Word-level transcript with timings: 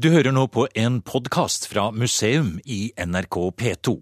Du 0.00 0.06
hører 0.08 0.32
nå 0.32 0.46
på 0.48 0.62
en 0.72 1.02
podkast 1.04 1.66
fra 1.68 1.90
museum 1.92 2.54
i 2.64 2.94
NRK 2.96 3.36
P2. 3.60 3.92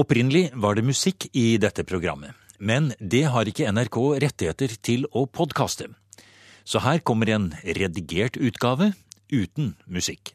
Opprinnelig 0.00 0.46
var 0.56 0.78
det 0.78 0.86
musikk 0.88 1.26
i 1.36 1.58
dette 1.60 1.84
programmet, 1.84 2.32
men 2.56 2.94
det 2.96 3.26
har 3.34 3.44
ikke 3.44 3.68
NRK 3.68 3.98
rettigheter 4.24 4.72
til 4.80 5.04
å 5.12 5.26
podkaste. 5.28 5.90
Så 6.64 6.80
her 6.80 7.04
kommer 7.04 7.28
en 7.28 7.50
redigert 7.60 8.40
utgave 8.40 8.94
uten 9.28 9.74
musikk. 9.84 10.32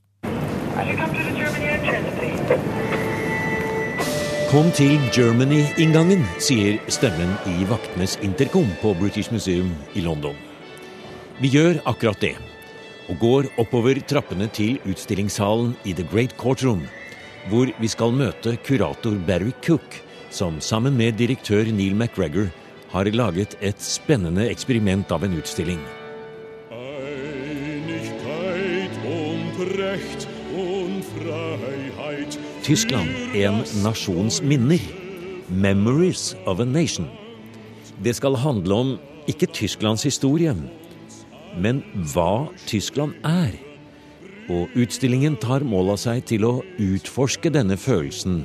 Kom 4.54 4.70
til 4.78 5.02
Germany-inngangen, 5.10 6.22
sier 6.38 6.78
stemmen 6.86 7.34
i 7.50 7.66
vaktenes 7.66 8.20
intercom 8.22 8.70
på 8.86 8.94
British 9.02 9.34
Museum 9.34 9.74
i 9.98 10.06
London. 10.06 10.38
Vi 11.42 11.50
gjør 11.50 11.82
akkurat 11.90 12.22
det, 12.22 12.36
og 13.12 13.20
går 13.20 13.50
oppover 13.62 14.00
trappene 14.08 14.48
til 14.54 14.78
utstillingssalen 14.90 15.74
i 15.86 15.94
The 15.96 16.06
Great 16.12 16.36
Courtroom, 16.40 16.86
hvor 17.52 17.72
vi 17.80 17.90
skal 17.92 18.16
møte 18.16 18.56
kurator 18.64 19.18
Barry 19.28 19.52
Cook, 19.66 20.00
som 20.32 20.62
sammen 20.62 20.96
med 20.98 21.20
direktør 21.20 21.68
Neil 21.72 21.96
McGregor 21.96 22.50
har 22.94 23.10
laget 23.12 23.58
et 23.62 23.82
spennende 23.82 24.48
eksperiment 24.50 25.12
av 25.12 25.26
en 25.26 25.36
utstilling. 25.38 25.82
Tyskland, 32.64 33.10
en 33.36 33.60
nasjons 33.84 34.40
minner. 34.42 34.82
Memories 35.50 36.36
of 36.48 36.60
a 36.60 36.66
nation. 36.66 37.10
Det 38.04 38.16
skal 38.16 38.38
handle 38.40 38.74
om 38.74 38.94
ikke 39.28 39.50
Tysklands 39.52 40.04
historie, 40.04 40.56
men 41.58 41.84
hva 42.14 42.50
Tyskland 42.68 43.14
er. 43.28 43.56
Og 44.52 44.74
utstillingen 44.76 45.38
tar 45.40 45.64
mål 45.64 45.94
av 45.94 46.02
seg 46.04 46.26
til 46.28 46.46
å 46.48 46.54
utforske 46.82 47.52
denne 47.54 47.78
følelsen 47.80 48.44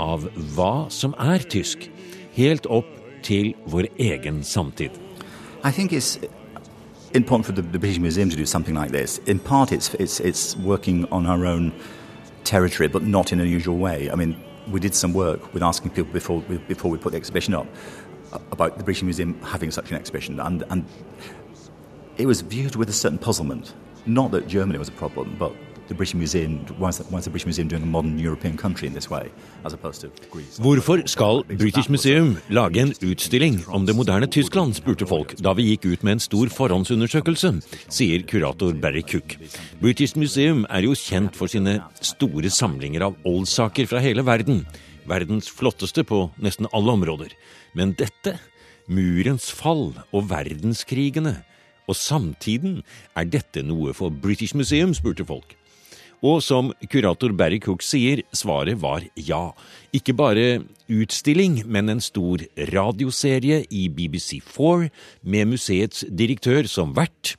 av 0.00 0.28
hva 0.54 0.88
som 0.92 1.14
er 1.20 1.44
tysk, 1.44 1.88
helt 2.36 2.68
opp 2.68 2.88
til 3.26 3.54
vår 3.68 3.88
egen 3.98 4.42
samtid. 4.44 4.90
I 5.64 5.70
think 5.70 5.92
it's 5.92 6.18
important 7.12 7.46
for 7.46 7.52
the, 7.52 7.62
the 7.62 7.78
British 7.78 7.98
Museum 7.98 8.30
to 8.30 8.36
do 8.36 8.46
something 8.46 8.74
like 8.74 8.92
this. 8.92 9.18
In 9.26 9.38
part, 9.38 9.72
it's, 9.72 9.94
it's, 9.94 10.20
it's 10.20 10.56
working 10.56 11.06
on 11.10 11.26
our 11.26 11.46
own 11.46 11.72
territory. 12.44 12.88
I 12.94 14.14
mean, 14.14 14.36
we 14.70 14.80
did 14.80 14.94
some 14.94 15.12
work 15.12 15.54
with 15.54 15.62
asking 15.62 15.90
people 15.90 16.12
before 16.12 16.40
before 16.68 16.90
we 16.90 16.98
put 16.98 17.12
the 17.12 17.18
exhibition 17.18 17.54
up 17.54 17.66
about 18.52 18.78
the 18.78 18.84
British 18.84 19.02
Museum 19.02 19.40
having 19.42 19.70
such 19.70 19.90
an 19.90 19.96
exhibition, 19.96 20.40
and, 20.40 20.64
and 20.70 20.84
it 22.18 22.26
was 22.26 22.40
viewed 22.40 22.76
with 22.76 22.88
a 22.88 22.92
certain 22.92 23.18
puzzlement. 23.18 23.74
Not 24.06 24.30
that 24.30 24.48
Germany 24.48 24.78
was 24.78 24.88
a 24.88 24.92
problem, 24.92 25.36
but 25.38 25.52
the 25.88 25.94
British 25.94 26.14
Museum, 26.14 26.66
why 26.78 26.88
is, 26.88 26.98
the, 26.98 27.04
why 27.04 27.18
is 27.18 27.24
the 27.24 27.30
British 27.30 27.46
Museum 27.46 27.68
doing 27.68 27.82
a 27.82 27.86
modern 27.86 28.18
European 28.18 28.56
country 28.56 28.88
in 28.88 28.94
this 28.94 29.08
way, 29.10 29.30
as 29.64 29.72
opposed 29.72 30.00
to 30.00 30.10
Greece? 30.30 30.58
Hvorfor 30.58 31.06
skal 31.06 31.44
British 31.44 31.88
Museum 31.88 32.36
lage 32.48 32.80
en 32.80 32.92
utstilling 33.02 33.64
om 33.68 33.86
det 33.86 33.94
moderne 33.94 34.26
Tyskland, 34.26 34.74
spurte 34.74 35.06
folk 35.06 35.36
da 35.38 35.52
vi 35.54 35.68
gikk 35.70 35.86
ut 35.86 36.02
med 36.02 36.16
en 36.16 36.24
stor 36.24 36.50
forhåndsundersøkelse, 36.50 37.52
sier 37.88 38.26
kurator 38.26 38.74
Barry 38.74 39.02
Cook. 39.02 39.36
British 39.80 40.16
Museum 40.16 40.64
er 40.70 40.86
jo 40.86 40.96
kjent 40.98 41.36
for 41.36 41.50
sine 41.50 41.78
store 42.00 42.50
samlinger 42.50 43.06
av 43.10 43.18
oldsaker 43.26 43.86
fra 43.86 44.02
hele 44.02 44.26
verden. 44.26 44.64
Verdens 45.06 45.50
flotteste 45.52 46.02
på 46.02 46.30
nesten 46.42 46.66
alle 46.74 46.98
områder. 46.98 47.36
Men 47.78 47.94
dette, 47.94 48.38
murens 48.90 49.52
fall 49.54 49.92
og 50.10 50.30
verdenskrigene, 50.32 51.44
og 51.86 51.96
samtiden, 51.98 52.82
er 53.16 53.28
dette 53.30 53.62
noe 53.62 53.94
for 53.96 54.10
British 54.10 54.56
Museum, 54.56 54.94
spurte 54.94 55.26
folk. 55.26 55.56
Og 56.24 56.40
som 56.40 56.70
kurator 56.88 57.34
Barry 57.36 57.58
Cook 57.60 57.84
sier, 57.84 58.22
svaret 58.32 58.80
var 58.80 59.04
ja. 59.20 59.52
Ikke 59.94 60.14
bare 60.16 60.62
utstilling, 60.88 61.60
men 61.68 61.92
en 61.92 62.00
stor 62.00 62.40
radioserie 62.72 63.62
i 63.70 63.86
BBC4 63.92 64.88
med 65.28 65.52
museets 65.52 66.06
direktør 66.08 66.68
som 66.72 66.94
vert. 66.96 67.36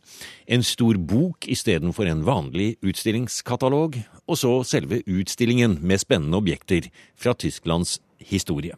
En 0.47 0.63
stor 0.63 0.97
bok 0.97 1.49
istedenfor 1.49 2.07
en 2.07 2.25
vanlig 2.27 2.75
utstillingskatalog. 2.85 3.97
Og 4.27 4.37
så 4.37 4.53
selve 4.67 5.01
utstillingen 5.07 5.79
med 5.81 6.03
spennende 6.03 6.37
objekter 6.37 6.91
fra 7.17 7.33
Tysklands 7.33 7.97
historie. 8.19 8.77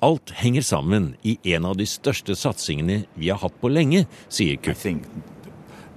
Alt 0.00 0.30
henger 0.30 0.62
sammen 0.62 1.16
i 1.22 1.38
en 1.42 1.64
av 1.66 1.74
de 1.76 1.86
største 1.86 2.36
satsingene 2.38 3.00
vi 3.18 3.32
har 3.32 3.40
hatt 3.42 3.56
på 3.58 3.70
lenge, 3.72 4.04
sier 4.30 4.56
Cook. 4.62 5.02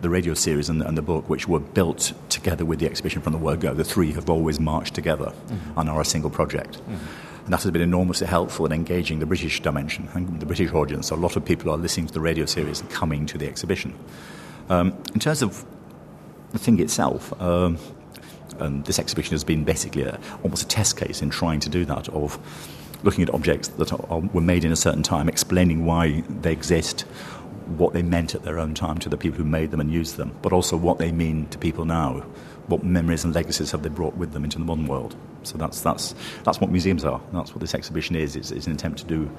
the 0.02 0.10
radio 0.10 0.34
series 0.34 0.70
and, 0.70 0.82
and, 0.82 0.98
the 0.98 1.02
book, 1.04 1.30
which 1.30 1.48
were 1.48 1.60
built 1.60 2.14
together 2.28 2.66
with 2.66 2.80
the 2.80 2.88
exhibition 2.88 3.22
from 3.22 3.34
the 3.34 3.38
word 3.38 3.60
go, 3.60 3.76
the 3.76 3.84
three 3.84 4.12
have 4.14 4.32
always 4.32 4.60
marched 4.60 4.96
together 4.96 5.32
and 5.78 5.88
are 5.88 6.02
a 6.02 6.06
single 6.06 6.32
project. 6.32 6.78
Mm-hmm. 6.78 7.46
And 7.46 7.54
that 7.54 7.62
has 7.62 7.70
been 7.70 7.84
enormously 7.84 8.26
helpful 8.26 8.66
in 8.66 8.72
engaging 8.72 9.20
the 9.20 9.28
British 9.28 9.62
dimension 9.62 10.10
and 10.16 10.40
the 10.40 10.48
British 10.48 10.72
audience. 10.74 11.08
So 11.08 11.16
a 11.16 11.18
lot 11.18 11.36
of 11.36 11.46
people 11.46 11.72
are 11.72 11.78
listening 11.78 12.08
to 12.08 12.14
the 12.14 12.20
radio 12.20 12.46
series 12.46 12.82
and 12.82 12.90
coming 12.90 13.28
to 13.28 13.38
the 13.38 13.48
exhibition. 13.48 13.94
Um, 14.70 14.98
in 15.14 15.20
terms 15.20 15.44
of 15.44 15.64
the 16.52 16.60
thing 16.60 16.80
itself, 16.80 17.40
um, 17.40 17.78
this 18.60 18.98
exhibition 18.98 19.34
has 19.34 19.44
been 19.44 19.64
basically 19.64 20.04
a, 20.04 20.20
almost 20.44 20.64
a 20.64 20.68
test 20.68 20.98
case 20.98 21.22
in 21.22 21.30
trying 21.30 21.60
to 21.60 21.70
do 21.70 21.86
that 21.86 22.10
of 22.10 22.40
looking 23.04 23.24
at 23.24 23.34
objects 23.34 23.70
that 23.70 23.92
are, 23.94 24.20
were 24.20 24.42
made 24.42 24.64
in 24.64 24.72
a 24.72 24.76
certain 24.76 25.04
time, 25.04 25.28
explaining 25.28 25.86
why 25.86 26.22
they 26.42 26.52
exist, 26.52 27.02
what 27.78 27.94
they 27.94 28.02
meant 28.02 28.36
at 28.36 28.44
their 28.44 28.60
own 28.60 28.74
time 28.74 28.98
to 29.00 29.10
the 29.10 29.18
people 29.18 29.38
who 29.38 29.44
made 29.44 29.72
them 29.72 29.80
and 29.80 29.92
used 29.92 30.18
them, 30.18 30.36
but 30.42 30.54
also 30.54 30.76
what 30.76 30.98
they 30.98 31.12
mean 31.12 31.48
to 31.48 31.58
people 31.58 31.86
now. 31.86 32.24
What 32.68 32.84
memories 32.84 33.24
and 33.24 33.34
legacies 33.34 33.72
have 33.72 33.84
they 33.84 33.90
brought 33.90 34.16
with 34.16 34.34
them 34.34 34.44
into 34.44 34.58
the 34.58 34.66
modern 34.66 34.88
world? 34.88 35.16
So 35.44 35.58
that's, 35.58 35.82
that's, 35.82 36.14
that's 36.44 36.62
what 36.62 36.70
museums 36.70 37.04
are. 37.04 37.20
That's 37.34 37.52
what 37.52 37.60
this 37.60 37.74
exhibition 37.74 38.16
is. 38.16 38.36
It's, 38.36 38.52
it's 38.52 38.68
an 38.68 38.74
attempt 38.74 39.00
to 39.00 39.06
do, 39.06 39.30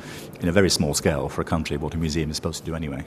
in 0.41 0.49
a 0.49 0.53
very 0.53 0.71
small 0.71 0.95
scale 0.95 1.29
for 1.29 1.41
a 1.41 1.45
country, 1.45 1.77
what 1.77 1.95
a 1.95 1.99
museum 1.99 2.31
is 2.31 2.37
supposed 2.37 2.59
to 2.61 2.67
do 2.67 2.75
anyway. 2.75 3.05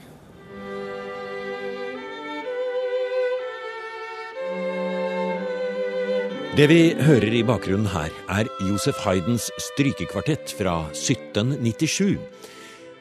Det 6.56 6.70
vi 6.70 6.94
hører 6.96 7.34
i 7.36 7.42
bakgrunnen 7.44 7.90
her, 7.92 8.08
er 8.32 8.48
Josef 8.64 8.96
Haydns 9.04 9.50
strykekvartett 9.60 10.54
fra 10.56 10.86
1797 10.94 12.16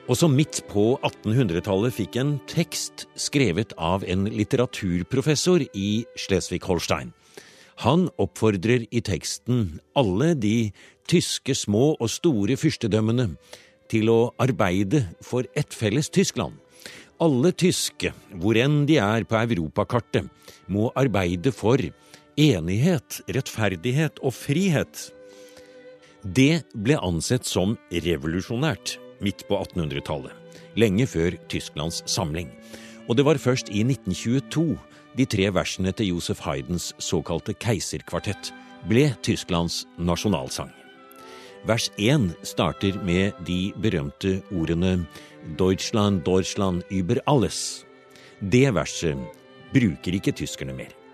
og 0.10 0.18
som 0.20 0.36
midt 0.36 0.60
på 0.68 0.98
1800-tallet 1.00 1.96
fikk 1.96 2.18
en 2.20 2.34
tekst 2.52 3.06
skrevet 3.16 3.72
av 3.80 4.04
en 4.12 4.28
litteraturprofessor 4.28 5.64
i 5.72 6.04
Schleswig-Holstein. 6.20 7.14
Han 7.88 8.10
oppfordrer 8.20 8.90
i 8.92 9.02
teksten 9.08 9.80
alle 9.96 10.34
de 10.36 10.74
tyske 11.08 11.56
små 11.56 11.94
og 11.96 12.12
store 12.12 12.60
fyrstedømmene 12.60 13.32
til 13.88 14.12
å 14.12 14.20
arbeide 14.36 15.06
for 15.24 15.48
et 15.56 15.72
felles 15.72 16.12
Tyskland. 16.12 16.60
Alle 17.24 17.56
tyske, 17.56 18.12
hvor 18.36 18.60
enn 18.60 18.84
de 18.90 19.00
er 19.00 19.24
på 19.24 19.40
europakartet, 19.40 20.28
må 20.68 20.90
arbeide 21.00 21.56
for 21.56 21.80
enighet, 22.38 23.22
rettferdighet 23.32 24.20
og 24.24 24.34
frihet. 24.36 25.10
Det 26.26 26.64
ble 26.74 26.98
ansett 27.00 27.46
som 27.48 27.76
revolusjonært 27.92 28.98
midt 29.24 29.46
på 29.50 29.60
1800-tallet, 29.62 30.34
lenge 30.76 31.08
før 31.08 31.38
Tysklands 31.52 32.02
samling. 32.10 32.50
Og 33.08 33.18
det 33.18 33.26
var 33.28 33.40
først 33.40 33.70
i 33.70 33.84
1922 33.86 34.76
de 35.16 35.28
tre 35.30 35.48
versene 35.54 35.94
til 35.96 36.16
Josef 36.16 36.42
Haydns 36.44 36.92
såkalte 37.00 37.56
keiserkvartett 37.56 38.52
ble 38.90 39.08
Tysklands 39.24 39.86
nasjonalsang. 39.98 40.74
Vers 41.66 41.88
1 41.98 42.34
starter 42.46 43.00
med 43.06 43.34
de 43.48 43.72
berømte 43.82 44.42
ordene 44.54 45.00
Deutschland, 45.58 46.22
Deutschland 46.26 46.84
über 46.92 47.22
alles. 47.26 47.86
Det 48.42 48.68
verset 48.76 49.18
bruker 49.74 50.20
ikke 50.20 50.36
tyskerne 50.36 50.76
mer. 50.78 51.05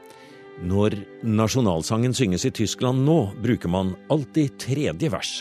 Når 0.61 0.93
nasjonalsangen 1.25 2.13
synges 2.13 2.45
i 2.45 2.51
Tyskland 2.53 3.01
nå, 3.01 3.31
bruker 3.41 3.69
man 3.69 3.95
alltid 4.13 4.59
tredje 4.61 5.09
vers. 5.09 5.31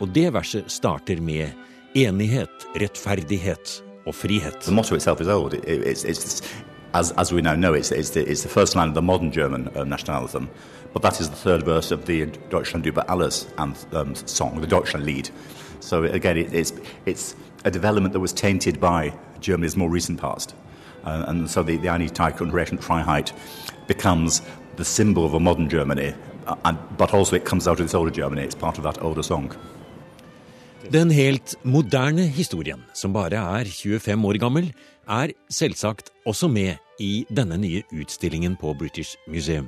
Og 0.00 0.08
det 0.16 0.30
verset 0.32 0.70
starter 0.72 1.20
med 1.20 1.52
enighet, 1.96 2.64
rettferdighet 2.80 3.82
og 4.06 4.14
frihet. 4.16 4.56
The 4.64 4.72
motto 4.72 4.96
itself 4.96 5.20
is 5.20 5.28
old. 5.28 5.54
It, 5.54 5.64
it's, 5.66 6.04
it's, 6.04 6.40
as, 6.94 7.12
as 7.12 7.32
we 7.32 7.42
now 7.42 7.54
know, 7.54 7.74
it's, 7.74 7.92
it's, 7.92 8.10
the, 8.10 8.24
it's 8.24 8.42
the 8.42 8.48
first 8.48 8.74
line 8.76 8.88
of 8.88 8.94
the 8.94 9.02
modern 9.02 9.30
German 9.30 9.68
uh, 9.76 9.84
national 9.84 10.22
anthem, 10.22 10.48
but 10.94 11.02
that 11.02 11.20
is 11.20 11.28
the 11.28 11.36
third 11.36 11.62
verse 11.62 11.90
of 11.92 12.06
the 12.06 12.24
Deutschland 12.48 12.86
über 12.86 13.04
alles 13.10 13.46
um, 13.58 13.74
song, 14.14 14.60
the 14.62 14.66
Deutschlandlied. 14.66 15.30
So 15.80 16.04
again, 16.04 16.38
it, 16.38 16.54
it's, 16.54 16.72
it's 17.04 17.36
a 17.64 17.70
development 17.70 18.14
that 18.14 18.20
was 18.20 18.32
tainted 18.32 18.80
by 18.80 19.12
Germany's 19.40 19.76
more 19.76 19.90
recent 19.90 20.18
past. 20.18 20.54
Uh, 21.06 21.24
and 21.28 21.48
so 21.48 21.62
the, 21.62 21.76
the 21.76 21.88
Einigkeit 21.88 22.40
und 22.40 22.52
Freiheit 22.82 23.32
becomes 23.86 24.42
the 24.76 24.84
symbol 24.84 25.24
of 25.24 25.34
a 25.34 25.40
modern 25.40 25.68
Germany, 25.68 26.12
uh, 26.46 26.56
and, 26.64 26.76
but 26.98 27.14
also 27.14 27.36
it 27.36 27.44
comes 27.44 27.68
out 27.68 27.80
of 27.80 27.86
this 27.86 27.94
older 27.94 28.10
Germany. 28.10 28.42
It's 28.42 28.56
part 28.56 28.76
of 28.76 28.84
that 28.84 29.00
older 29.02 29.22
song. 29.22 29.52
Den 30.90 31.10
helt 31.10 31.56
moderne 31.62 32.26
historien, 32.30 32.84
som 32.94 33.12
bare 33.12 33.38
er 33.60 33.64
25 33.64 34.24
år 34.24 34.38
gammel, 34.38 34.68
er 35.08 35.32
selvsagt 35.50 36.12
også 36.26 36.48
med 36.48 36.76
i 37.02 37.24
denne 37.30 37.58
nye 37.58 37.82
utstillingen 37.94 38.56
på 38.56 38.74
British 38.78 39.16
Museum. 39.26 39.66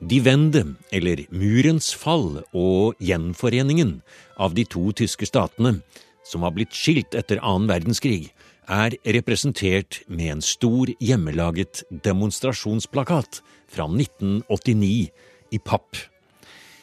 De 0.00 0.20
Wende, 0.22 0.76
eller 0.92 1.24
Murens 1.30 1.90
fall 1.94 2.44
og 2.54 2.94
gjenforeningen 3.02 3.98
av 4.38 4.54
de 4.54 4.64
to 4.64 4.92
tyske 4.92 5.26
statene, 5.26 5.80
som 6.24 6.44
har 6.44 6.54
blitt 6.56 6.76
skilt 6.76 7.16
etter 7.18 7.40
annen 7.42 7.68
verdenskrig, 7.68 8.30
er 8.68 8.94
representert 9.16 10.02
med 10.08 10.32
en 10.36 10.42
stor 10.44 10.90
hjemmelaget 11.00 11.82
demonstrasjonsplakat 12.04 13.40
fra 13.68 13.88
1989 13.88 15.08
i 15.52 15.58
papp. 15.58 15.96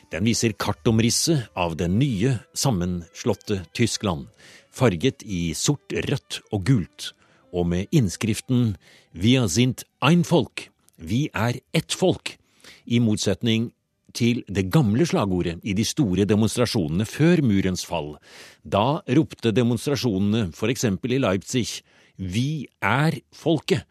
Den 0.09 0.25
viser 0.25 0.55
kartomrisset 0.57 1.49
av 1.57 1.75
det 1.77 1.89
nye, 1.91 2.39
sammenslåtte 2.53 3.61
Tyskland, 3.77 4.27
farget 4.73 5.23
i 5.25 5.53
sort, 5.53 5.93
rødt 5.93 6.41
og 6.51 6.65
gult, 6.65 7.11
og 7.53 7.69
med 7.69 7.87
innskriften 7.91 8.75
Wir 9.13 9.47
sind 9.47 9.85
ein 10.01 10.23
Folk, 10.23 10.69
vi 10.97 11.29
er 11.33 11.59
ett 11.73 11.93
folk, 11.93 12.37
i 12.85 12.99
motsetning 12.99 13.71
til 14.15 14.43
det 14.47 14.69
gamle 14.73 15.05
slagordet 15.07 15.59
i 15.63 15.75
de 15.77 15.85
store 15.85 16.25
demonstrasjonene 16.27 17.05
før 17.07 17.43
murens 17.45 17.85
fall. 17.85 18.15
Da 18.63 19.01
ropte 19.17 19.51
demonstrasjonene, 19.51 20.49
for 20.55 20.71
eksempel 20.71 21.17
i 21.17 21.21
Leipzig, 21.21 21.81
Vi 22.17 22.65
er 22.81 23.19
folket. 23.35 23.83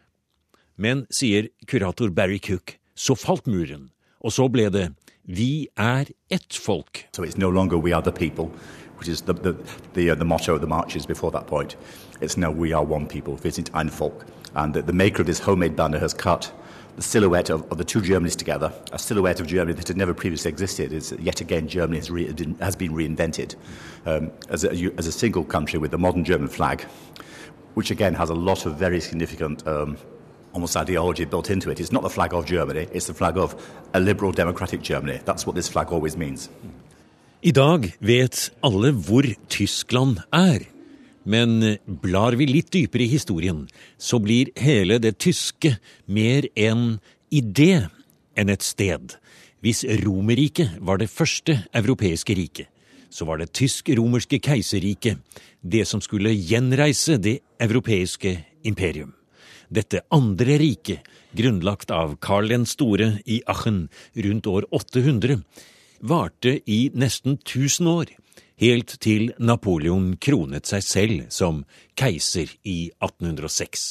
Men, 0.81 1.05
sier 1.13 1.51
kurator 1.69 2.09
Barry 2.09 2.39
Cook, 2.39 2.79
så 2.95 3.13
falt 3.15 3.45
muren, 3.45 3.91
og 4.19 4.33
så 4.33 4.47
ble 4.49 4.69
det 4.73 4.87
Vi 5.25 5.67
er 5.77 6.09
ett 6.29 6.53
folk. 6.53 7.05
So 7.13 7.23
it's 7.23 7.37
no 7.37 7.49
longer 7.49 7.77
we 7.77 7.93
are 7.93 8.01
the 8.01 8.11
people, 8.11 8.51
which 8.97 9.07
is 9.07 9.21
the, 9.21 9.33
the, 9.33 9.53
the, 9.93 10.09
uh, 10.11 10.15
the 10.15 10.25
motto 10.25 10.55
of 10.55 10.61
the 10.61 10.67
marches 10.67 11.07
we 12.51 12.73
are 12.73 12.83
one 12.83 13.05
people, 13.07 13.35
visit 13.35 13.69
ein 13.73 13.89
Volk. 13.89 14.25
And 14.55 14.73
the, 14.73 14.81
the 14.81 14.93
maker 14.93 15.21
of 15.21 15.27
homemade 15.39 15.75
banner 15.75 15.99
has 15.99 16.13
cut 16.13 16.51
the 16.95 17.01
silhouette 17.01 17.49
of, 17.49 17.69
of, 17.71 17.77
the 17.77 17.83
two 17.83 18.01
Germanys 18.01 18.35
together, 18.35 18.71
a 18.91 18.99
silhouette 18.99 19.39
of 19.39 19.47
Germany 19.47 19.73
that 19.73 19.87
had 19.87 19.97
never 19.97 20.13
previously 20.13 20.49
existed. 20.49 20.93
It's, 20.93 21.11
yet 21.13 21.41
again, 21.41 21.67
Germany 21.67 21.97
has, 21.97 22.09
re, 22.09 22.33
has 22.59 22.75
been 22.75 22.93
reinvented 22.93 23.55
um, 24.05 24.31
as, 24.49 24.63
a, 24.63 24.71
as, 24.97 25.07
a, 25.07 25.11
single 25.11 25.43
country 25.43 25.77
with 25.77 25.93
a 25.93 25.97
modern 25.97 26.23
German 26.23 26.47
flag, 26.47 26.83
which 27.73 27.91
again 27.91 28.13
has 28.13 28.29
a 28.29 28.33
lot 28.33 28.65
of 28.65 28.75
very 28.75 29.01
significant 29.01 29.67
um, 29.67 29.97
almost 30.53 30.77
ideology 30.77 31.25
built 31.25 31.49
into 31.49 31.69
it. 31.69 31.79
It's 31.79 31.91
not 31.91 32.03
the 32.03 32.09
flag 32.09 32.33
of 32.33 32.45
Germany, 32.45 32.87
it's 32.93 33.07
the 33.07 33.13
flag 33.13 33.37
of 33.37 33.55
a 33.93 33.99
liberal 33.99 34.31
democratic 34.31 34.81
Germany. 34.81 35.19
That's 35.25 35.45
what 35.45 35.55
this 35.55 35.67
flag 35.67 35.91
always 35.91 36.15
means. 36.15 36.49
I 37.43 37.51
dag 37.51 37.93
vet 38.01 38.51
alle 38.63 38.91
hvor 38.91 39.23
Tyskland 39.49 40.23
er. 40.33 40.74
Men 41.25 41.77
blar 41.85 42.37
vi 42.37 42.45
litt 42.49 42.71
dypere 42.73 43.05
i 43.05 43.11
historien, 43.11 43.65
så 43.97 44.19
blir 44.21 44.53
hele 44.61 44.99
det 45.01 45.17
tyske 45.17 45.75
mer 46.05 46.45
en 46.53 46.99
idé 47.33 47.87
enn 48.37 48.53
et 48.53 48.65
sted. 48.65 49.17
Hvis 49.65 49.81
Romerriket 50.03 50.77
var 50.85 51.01
det 51.01 51.09
første 51.09 51.63
europeiske 51.73 52.35
riket, 52.37 52.69
så 53.09 53.25
var 53.25 53.39
det 53.39 53.53
tysk-romerske 53.55 54.37
keiserriket 54.43 55.21
det 55.65 55.85
som 55.89 56.01
skulle 56.03 56.35
gjenreise 56.35 57.17
det 57.17 57.39
europeiske 57.63 58.35
imperium. 58.67 59.15
Dette 59.71 60.03
andre 60.13 60.59
riket, 60.61 61.01
grunnlagt 61.35 61.89
av 61.91 62.17
Karl 62.21 62.51
den 62.51 62.67
store 62.69 63.15
i 63.25 63.41
Aachen 63.49 63.87
rundt 64.13 64.47
år 64.51 64.67
800, 64.69 65.41
varte 66.05 66.59
i 66.69 66.91
nesten 66.93 67.39
1000 67.39 67.89
år 67.89 68.13
helt 68.61 68.97
til 69.03 69.33
Napoleon 69.39 70.15
kronet 70.21 70.67
seg 70.69 70.83
selv 70.85 71.21
som 71.33 71.63
keiser 71.99 72.51
i 72.63 72.91
1806. 73.03 73.85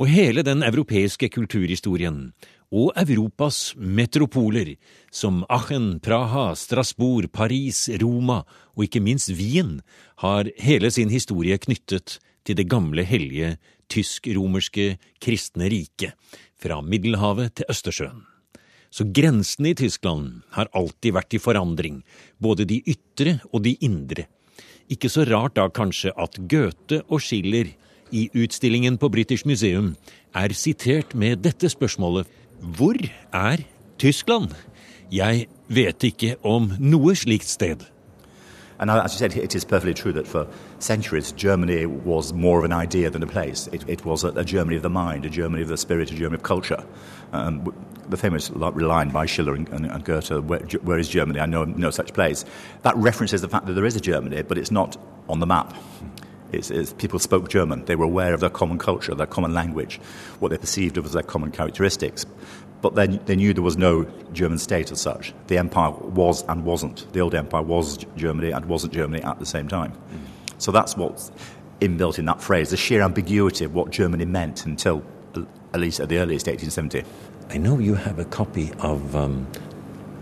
Og 0.00 0.10
hele 0.10 0.42
den 0.42 0.64
europeiske 0.66 1.28
kulturhistorien, 1.30 2.32
og 2.74 2.90
Europas 2.98 3.74
metropoler, 3.78 4.74
som 5.12 5.44
Aachen, 5.48 6.00
Praha, 6.02 6.54
Strasbourg, 6.58 7.30
Paris, 7.30 7.86
Roma 8.02 8.40
og 8.74 8.88
ikke 8.88 9.02
minst 9.04 9.30
Wien, 9.30 9.78
har 10.24 10.50
hele 10.58 10.90
sin 10.90 11.12
historie 11.14 11.58
knyttet 11.58 12.18
til 12.44 12.58
det 12.58 12.66
gamle 12.68 13.06
hellige 13.06 13.56
tysk-romerske 13.92 14.96
kristne 15.22 15.70
riket, 15.70 16.18
fra 16.58 16.80
Middelhavet 16.82 17.54
til 17.54 17.70
Østersjøen. 17.70 18.33
Så 18.94 19.02
grensene 19.10 19.72
i 19.72 19.74
Tyskland 19.74 20.44
har 20.54 20.68
alltid 20.70 21.16
vært 21.16 21.34
i 21.34 21.40
forandring, 21.42 22.02
både 22.38 22.62
de 22.70 22.78
ytre 22.86 23.40
og 23.50 23.64
de 23.64 23.72
indre. 23.82 24.28
Ikke 24.86 25.10
så 25.10 25.24
rart 25.26 25.56
da 25.58 25.64
kanskje 25.66 26.12
at 26.14 26.38
Goethe 26.50 27.00
og 27.08 27.24
Schiller 27.24 27.72
i 28.14 28.28
utstillingen 28.38 28.98
på 29.00 29.10
British 29.10 29.48
Museum 29.48 29.96
er 30.36 30.54
sitert 30.54 31.16
med 31.18 31.42
dette 31.42 31.66
spørsmålet 31.72 32.30
Hvor 32.60 33.00
er 33.32 33.64
Tyskland? 33.98 34.54
Jeg 35.10 35.48
vet 35.66 36.06
ikke 36.06 36.36
om 36.46 36.70
noe 36.78 37.16
slikt 37.18 37.50
sted. 37.50 37.82
And 38.78 38.90
as 38.90 39.14
you 39.14 39.18
said, 39.18 39.36
it 39.36 39.54
is 39.54 39.64
perfectly 39.64 39.94
true 39.94 40.12
that 40.12 40.26
for 40.26 40.46
centuries 40.78 41.32
Germany 41.32 41.86
was 41.86 42.32
more 42.32 42.58
of 42.58 42.64
an 42.64 42.72
idea 42.72 43.10
than 43.10 43.22
a 43.22 43.26
place. 43.26 43.68
It, 43.72 43.84
it 43.88 44.04
was 44.04 44.24
a, 44.24 44.28
a, 44.28 44.44
Germany 44.44 44.76
of 44.76 44.82
the 44.82 44.90
mind, 44.90 45.24
a 45.24 45.30
Germany 45.30 45.62
of 45.62 45.68
the 45.68 45.76
spirit, 45.76 46.10
a 46.10 46.14
Germany 46.14 46.36
of 46.36 46.42
culture. 46.42 46.82
Um, 47.32 47.72
the 48.08 48.16
famous 48.16 48.50
line 48.50 49.10
by 49.10 49.26
Schiller 49.26 49.54
and, 49.54 49.68
and, 49.70 49.86
and 49.86 50.04
Goethe, 50.04 50.30
where, 50.30 50.60
where 50.60 50.98
is 50.98 51.08
Germany? 51.08 51.40
I 51.40 51.46
know 51.46 51.64
no 51.64 51.90
such 51.90 52.12
place. 52.12 52.44
That 52.82 52.96
references 52.96 53.40
the 53.40 53.48
fact 53.48 53.66
that 53.66 53.72
there 53.74 53.84
is 53.84 53.96
a 53.96 54.00
Germany, 54.00 54.42
but 54.42 54.58
it's 54.58 54.70
not 54.70 54.96
on 55.28 55.40
the 55.40 55.46
map. 55.46 55.74
It's, 56.52 56.70
it's, 56.70 56.92
people 56.92 57.18
spoke 57.18 57.48
German. 57.48 57.84
They 57.84 57.96
were 57.96 58.04
aware 58.04 58.34
of 58.34 58.40
their 58.40 58.50
common 58.50 58.78
culture, 58.78 59.14
their 59.14 59.26
common 59.26 59.54
language, 59.54 59.98
what 60.38 60.50
they 60.50 60.58
perceived 60.58 60.96
of 60.96 61.04
as 61.04 61.12
their 61.12 61.22
common 61.22 61.50
characteristics. 61.50 62.24
But 62.80 62.94
then 62.94 63.18
they 63.24 63.34
knew 63.34 63.54
there 63.54 63.62
was 63.62 63.78
no 63.78 64.04
German 64.32 64.58
state 64.58 64.92
as 64.92 65.00
such. 65.00 65.32
The 65.46 65.58
empire 65.58 65.90
was 65.90 66.42
and 66.48 66.64
wasn't. 66.64 67.10
The 67.12 67.20
old 67.20 67.34
empire 67.34 67.62
was 67.62 68.04
Germany 68.16 68.50
and 68.50 68.66
wasn't 68.66 68.92
Germany 68.92 69.22
at 69.22 69.38
the 69.38 69.46
same 69.46 69.68
time. 69.68 69.92
Mm. 69.92 70.60
So 70.60 70.70
that's 70.70 70.96
what's 70.96 71.32
inbuilt 71.80 72.18
in 72.18 72.24
that 72.26 72.42
phrase, 72.42 72.70
the 72.70 72.76
sheer 72.76 73.02
ambiguity 73.02 73.64
of 73.64 73.74
what 73.74 73.90
Germany 73.90 74.24
meant 74.24 74.66
until 74.66 75.02
at 75.74 75.80
least 75.80 75.98
at 75.98 76.08
the 76.08 76.18
earliest 76.18 76.46
1870. 76.46 77.04
I 77.50 77.58
know 77.58 77.80
you 77.80 77.94
have 77.94 78.20
a 78.20 78.24
copy 78.24 78.72
of 78.78 79.16
um, 79.16 79.46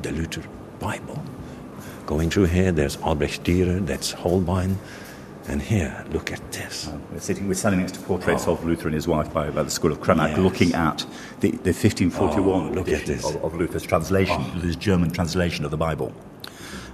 the 0.00 0.10
Luther 0.10 0.43
Bible. 0.81 1.22
Going 2.06 2.31
through 2.31 2.46
here, 2.46 2.72
there's 2.72 2.96
Albrecht 2.96 3.44
Dürer, 3.44 3.87
that's 3.87 4.12
Holbein, 4.12 4.78
and 5.49 5.60
here, 5.60 6.04
look 6.10 6.32
at 6.32 6.52
this. 6.52 6.88
Uh, 6.88 6.99
we're, 7.12 7.20
sitting, 7.20 7.49
we're 7.49 7.54
standing 7.54 7.81
next 7.81 7.94
to 7.96 8.00
portraits 8.00 8.49
oh. 8.49 8.52
of 8.52 8.64
Luther 8.64 8.88
and 8.88 8.94
his 8.94 9.06
wife 9.06 9.32
by, 9.32 9.50
by 9.50 9.62
the 9.62 9.70
School 9.70 9.93
of 9.93 10.00
Cranach, 10.00 10.31
yes. 10.31 10.38
looking 10.38 10.72
at 10.72 11.04
the, 11.40 11.50
the 11.50 11.72
1541 11.72 12.78
oh, 12.78 12.81
edition 12.81 13.19
of, 13.19 13.44
of, 13.44 13.55
Luther's 13.55 13.82
translation, 13.82 14.37
oh. 14.38 14.52
Luther's 14.55 14.76
German 14.76 15.10
translation 15.10 15.66
of 15.66 15.70
the 15.70 15.76
Bible. 15.76 16.15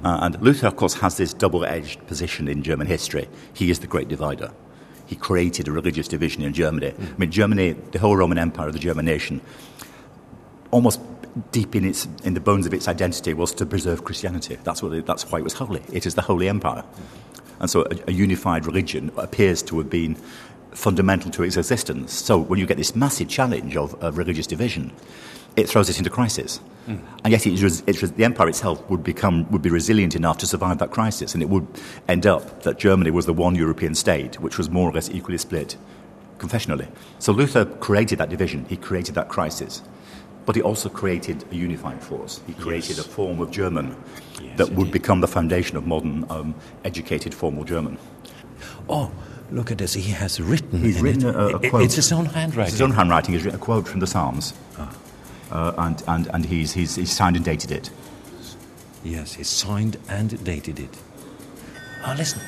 Uh, 0.02 0.18
and 0.23 0.40
Luther, 0.42 0.66
of 0.66 0.76
course, 0.76 0.94
has 0.94 1.16
this 1.16 1.33
double 1.33 1.64
edged 1.64 2.04
position 2.09 2.49
in 2.49 2.62
German 2.62 2.88
history. 2.88 3.28
He 3.52 3.71
is 3.71 3.78
the 3.78 3.87
great 3.87 4.09
divider. 4.09 4.50
He 5.09 5.17
created 5.17 5.67
a 5.67 5.73
religious 5.73 6.07
division 6.07 6.43
in 6.43 6.53
Germany. 6.53 6.93
Mm. 6.93 7.15
I 7.15 7.19
mean, 7.19 7.31
Germany, 7.31 7.73
the 7.93 7.99
whole 7.99 8.17
Roman 8.17 8.38
Empire, 8.38 8.71
the 8.71 8.79
German 8.79 9.07
nation, 9.07 9.41
almost 10.71 11.00
deep 11.50 11.75
in 11.75 11.85
its 11.85 12.07
in 12.25 12.35
the 12.35 12.41
bones 12.41 12.67
of 12.67 12.75
its 12.75 12.88
identity 12.88 13.33
was 13.33 13.55
to 13.55 13.67
preserve 13.67 14.05
Christianity. 14.05 14.59
That's 14.65 14.83
what 14.83 14.93
it, 14.93 15.07
that's 15.07 15.31
why 15.31 15.38
it 15.38 15.45
was 15.45 15.55
holy. 15.55 15.83
It 15.93 16.07
is 16.07 16.15
the 16.15 16.23
holy 16.23 16.49
empire. 16.49 16.83
Mm. 16.83 17.29
And 17.61 17.71
so 17.71 17.83
a, 17.83 18.11
a 18.11 18.12
unified 18.12 18.67
religion 18.67 19.11
appears 19.17 19.62
to 19.65 19.79
have 19.79 19.91
been 19.91 20.17
fundamental 20.73 21.31
to 21.33 21.43
its 21.43 21.57
existence. 21.57 22.12
So 22.12 22.38
when 22.38 22.61
you 22.61 22.67
get 22.67 22.77
this 22.77 22.95
massive 22.95 23.29
challenge 23.29 23.77
of, 23.77 23.95
of 24.03 24.19
religious 24.19 24.47
division, 24.47 24.93
it 25.59 25.69
throws 25.69 25.88
it 25.88 25.99
into 25.99 26.11
crisis. 26.11 26.61
Mm. 26.87 27.00
And 27.25 27.33
yet, 27.33 27.47
it, 27.47 27.83
it, 27.87 28.17
the 28.17 28.25
empire 28.25 28.49
itself 28.49 28.88
would 28.88 29.05
become 29.05 29.50
would 29.50 29.62
be 29.62 29.71
resilient 29.71 30.15
enough 30.15 30.38
to 30.38 30.47
survive 30.47 30.79
that 30.79 30.91
crisis, 30.91 31.35
and 31.35 31.43
it 31.43 31.49
would 31.49 31.67
end 32.09 32.27
up 32.27 32.62
that 32.62 32.79
Germany 32.79 33.11
was 33.11 33.27
the 33.27 33.35
one 33.35 33.55
European 33.55 33.95
state 33.95 34.41
which 34.41 34.57
was 34.57 34.71
more 34.71 34.88
or 34.88 34.93
less 34.93 35.11
equally 35.11 35.38
split 35.38 35.77
confessionally. 36.38 36.88
So 37.19 37.33
Luther 37.33 37.65
created 37.65 38.19
that 38.19 38.31
division. 38.31 38.65
He 38.69 38.77
created 38.77 39.15
that 39.17 39.29
crisis. 39.29 39.83
But 40.47 40.57
he 40.57 40.62
also 40.62 40.88
created 40.88 41.45
a 41.53 41.57
unifying 41.57 41.99
force. 41.99 42.41
He 42.47 42.55
created 42.55 42.97
yes. 42.97 43.05
a 43.05 43.09
form 43.09 43.41
of 43.41 43.50
German 43.50 43.95
yes, 44.41 44.57
that 44.57 44.71
would 44.71 44.85
did. 44.85 44.93
become 44.93 45.21
the 45.21 45.29
foundation 45.29 45.77
of 45.77 45.87
modern 45.87 46.25
um, 46.31 46.55
educated 46.85 47.35
formal 47.35 47.65
German. 47.65 47.99
Oh, 48.88 49.11
look 49.50 49.71
at 49.71 49.77
this. 49.77 49.93
He 49.93 50.11
has 50.12 50.41
written. 50.41 50.81
He's 50.81 51.03
written 51.03 51.29
it. 51.29 51.35
a, 51.35 51.57
a, 51.57 51.69
quote. 51.69 51.83
It's 51.83 51.97
his 51.97 52.12
own 52.12 52.25
handwriting. 52.25 52.62
It's 52.62 52.73
his 52.73 52.81
own 52.81 52.93
handwriting. 52.93 53.35
He's 53.35 53.45
written 53.45 53.61
a 53.61 53.62
quote 53.62 53.87
from 53.87 54.00
the 54.00 54.07
Psalms. 54.07 54.55
Ah. 54.79 54.91
Uh, 55.50 55.73
and, 55.78 56.02
and, 56.07 56.28
and 56.35 56.47
he's, 56.47 56.73
he's, 56.73 56.97
he's 56.97 57.11
signed 57.11 57.37
and 57.37 57.45
dated 57.45 57.71
it. 57.71 57.90
Yes, 59.05 59.35
he's 59.35 59.49
signed 59.49 59.97
and 60.09 60.43
dated 60.45 60.78
it. 60.78 60.99
Ah, 62.05 62.14
listen. 62.17 62.40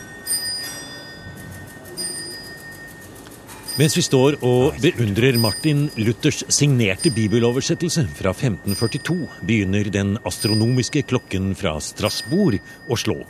Mens 3.78 3.94
vi 3.96 4.02
står 4.04 4.36
og 4.44 4.76
beundrer 4.82 5.38
Martin 5.40 5.86
Luthers 5.96 6.42
signerte 6.52 7.08
bibeloversettelse 7.16 8.02
fra 8.18 8.34
1542, 8.34 9.16
begynner 9.46 9.88
den 9.94 10.18
astronomiske 10.28 11.06
klokken 11.08 11.54
fra 11.56 11.78
Strasbourg 11.80 12.58
å 12.90 12.98
slå. 13.00 13.22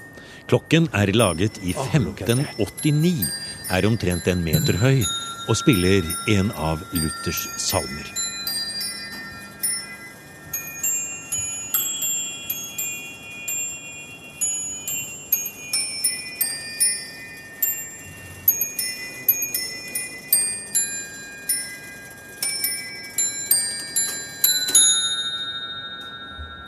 Klokken 0.51 0.89
er 0.97 1.13
laget 1.15 1.61
i 1.63 1.71
1589, 1.77 3.29
er 3.71 3.87
omtrent 3.87 4.27
en 4.33 4.43
meter 4.43 4.81
høy 4.83 5.05
og 5.47 5.55
spiller 5.61 6.09
en 6.35 6.51
av 6.59 6.83
Luthers 6.97 7.47
salmer. 7.71 8.20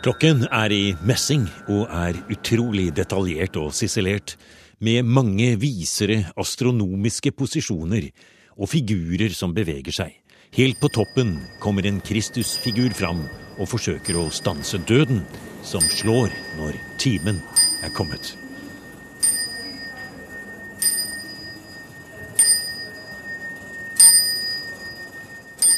Klokken 0.03 0.49
er 0.51 0.73
i 0.75 0.97
messing 1.07 1.45
og 1.71 1.85
er 1.87 2.17
utrolig 2.35 2.89
detaljert 2.97 3.55
og 3.61 3.69
sisselert, 3.71 4.35
med 4.83 5.07
mange 5.07 5.53
visere 5.63 6.33
astronomiske 6.35 7.31
posisjoner 7.39 8.09
og 8.57 8.67
figurer 8.73 9.31
som 9.31 9.55
beveger 9.55 9.95
seg. 9.95 10.19
Helt 10.59 10.83
på 10.83 10.91
toppen 10.91 11.37
kommer 11.63 11.87
en 11.87 12.03
Kristusfigur 12.03 12.91
fram 12.99 13.23
og 13.61 13.71
forsøker 13.71 14.19
å 14.19 14.27
stanse 14.35 14.83
døden, 14.91 15.23
som 15.63 15.87
slår 15.87 16.35
når 16.59 16.83
timen 16.99 17.39
er 17.87 17.95
kommet. 17.95 18.35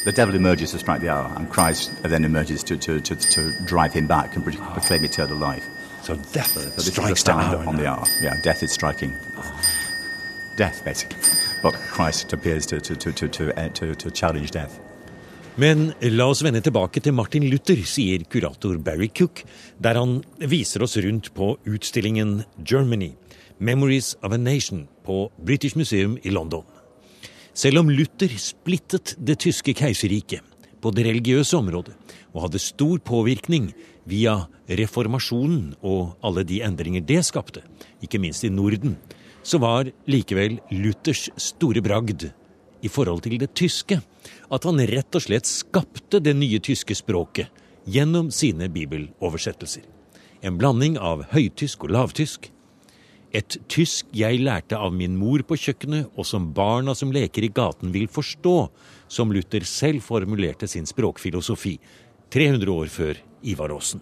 The 0.05 0.13
devil 0.13 0.35
emerges 0.35 0.71
to 0.73 0.79
strike 0.79 1.01
the 1.01 1.09
hour, 1.09 1.33
and 1.37 1.51
Christ 1.51 1.91
then 2.03 2.25
emerges 2.25 2.63
to, 2.65 2.77
to, 2.77 3.01
to, 3.01 3.17
to 3.17 3.65
drive 3.65 3.93
him 3.93 4.07
back 4.07 4.37
and 4.37 4.45
proclaim 4.45 5.05
eternal 5.05 5.37
life. 5.37 5.65
So 6.03 6.17
death 6.33 6.53
so 6.53 6.83
strikes 6.83 7.27
hour 7.29 7.65
on 7.67 7.77
the 7.77 7.87
hour. 7.87 8.05
Yeah, 8.21 8.37
death 8.43 8.63
is 8.63 8.73
striking. 8.73 9.13
Death, 10.57 10.85
basically. 10.85 11.19
But 11.63 11.75
Christ 11.75 12.33
appears 12.33 12.67
to, 12.67 12.81
to, 12.81 12.95
to, 12.95 13.29
to, 13.29 13.59
uh, 13.59 13.69
to, 13.71 13.95
to 13.95 14.11
challenge 14.11 14.51
death. 14.51 14.79
Men 15.57 15.93
la 16.03 16.27
oss 16.27 16.43
vende 16.43 16.61
tilbake 16.61 17.01
til 17.01 17.15
Martin 17.15 17.45
Luther, 17.47 17.79
sier 17.87 18.25
kurator 18.27 18.77
Barry 18.83 19.07
Cook, 19.15 19.45
der 19.79 19.95
han 19.95 20.19
viser 20.51 20.83
oss 20.83 20.97
rundt 20.99 21.31
på 21.35 21.53
utstillingen 21.65 22.43
Germany, 22.59 23.13
Memories 23.59 24.17
of 24.23 24.35
a 24.35 24.37
Nation, 24.37 24.89
på 25.07 25.31
British 25.39 25.79
Museum 25.79 26.19
i 26.23 26.31
London. 26.35 26.67
Selv 27.55 27.85
om 27.85 27.91
Luther 27.91 28.33
splittet 28.41 29.15
det 29.23 29.39
tyske 29.45 29.77
keiserriket 29.79 30.43
på 30.83 30.91
det 30.91 31.05
religiøse 31.07 31.55
området 31.57 31.95
og 32.35 32.49
hadde 32.49 32.61
stor 32.61 32.99
påvirkning 32.99 33.69
via 34.11 34.41
reformasjonen 34.67 35.77
og 35.87 36.17
alle 36.27 36.43
de 36.45 36.59
endringer 36.67 37.05
det 37.07 37.23
skapte, 37.25 37.63
ikke 38.03 38.19
minst 38.19 38.45
i 38.45 38.51
Norden, 38.51 38.97
så 39.47 39.61
var 39.63 39.87
likevel 40.11 40.59
Luthers 40.73 41.29
store 41.39 41.83
bragd 41.85 42.27
i 42.83 42.91
forhold 42.91 43.23
til 43.25 43.39
det 43.39 43.53
tyske 43.55 44.01
at 44.51 44.67
han 44.67 44.83
rett 44.91 45.15
og 45.15 45.23
slett 45.23 45.47
skapte 45.47 46.19
det 46.21 46.35
nye 46.37 46.59
tyske 46.59 46.97
språket 46.99 47.63
gjennom 47.87 48.33
sine 48.35 48.67
bibeloversettelser. 48.73 49.85
En 50.43 50.59
blanding 50.59 50.99
av 50.99 51.23
høytysk 51.31 51.87
og 51.87 51.95
lavtysk, 51.95 52.51
et 53.35 53.57
tysk 53.69 54.07
jeg 54.15 54.39
lærte 54.47 54.79
av 54.79 54.95
min 54.95 55.17
mor 55.19 55.43
på 55.43 55.59
kjøkkenet, 55.59 56.13
og 56.15 56.27
som 56.29 56.53
barna 56.55 56.95
som 56.95 57.13
leker 57.15 57.47
i 57.47 57.53
gaten 57.55 57.91
vil 57.95 58.07
forstå, 58.07 58.57
som 59.11 59.33
Luther 59.35 59.67
selv 59.67 60.05
formulerte 60.07 60.71
sin 60.71 60.87
språkfilosofi 60.87 61.79
300 62.35 62.71
år 62.71 62.93
før 62.95 63.19
Ivar 63.43 63.75
Aasen. 63.75 64.01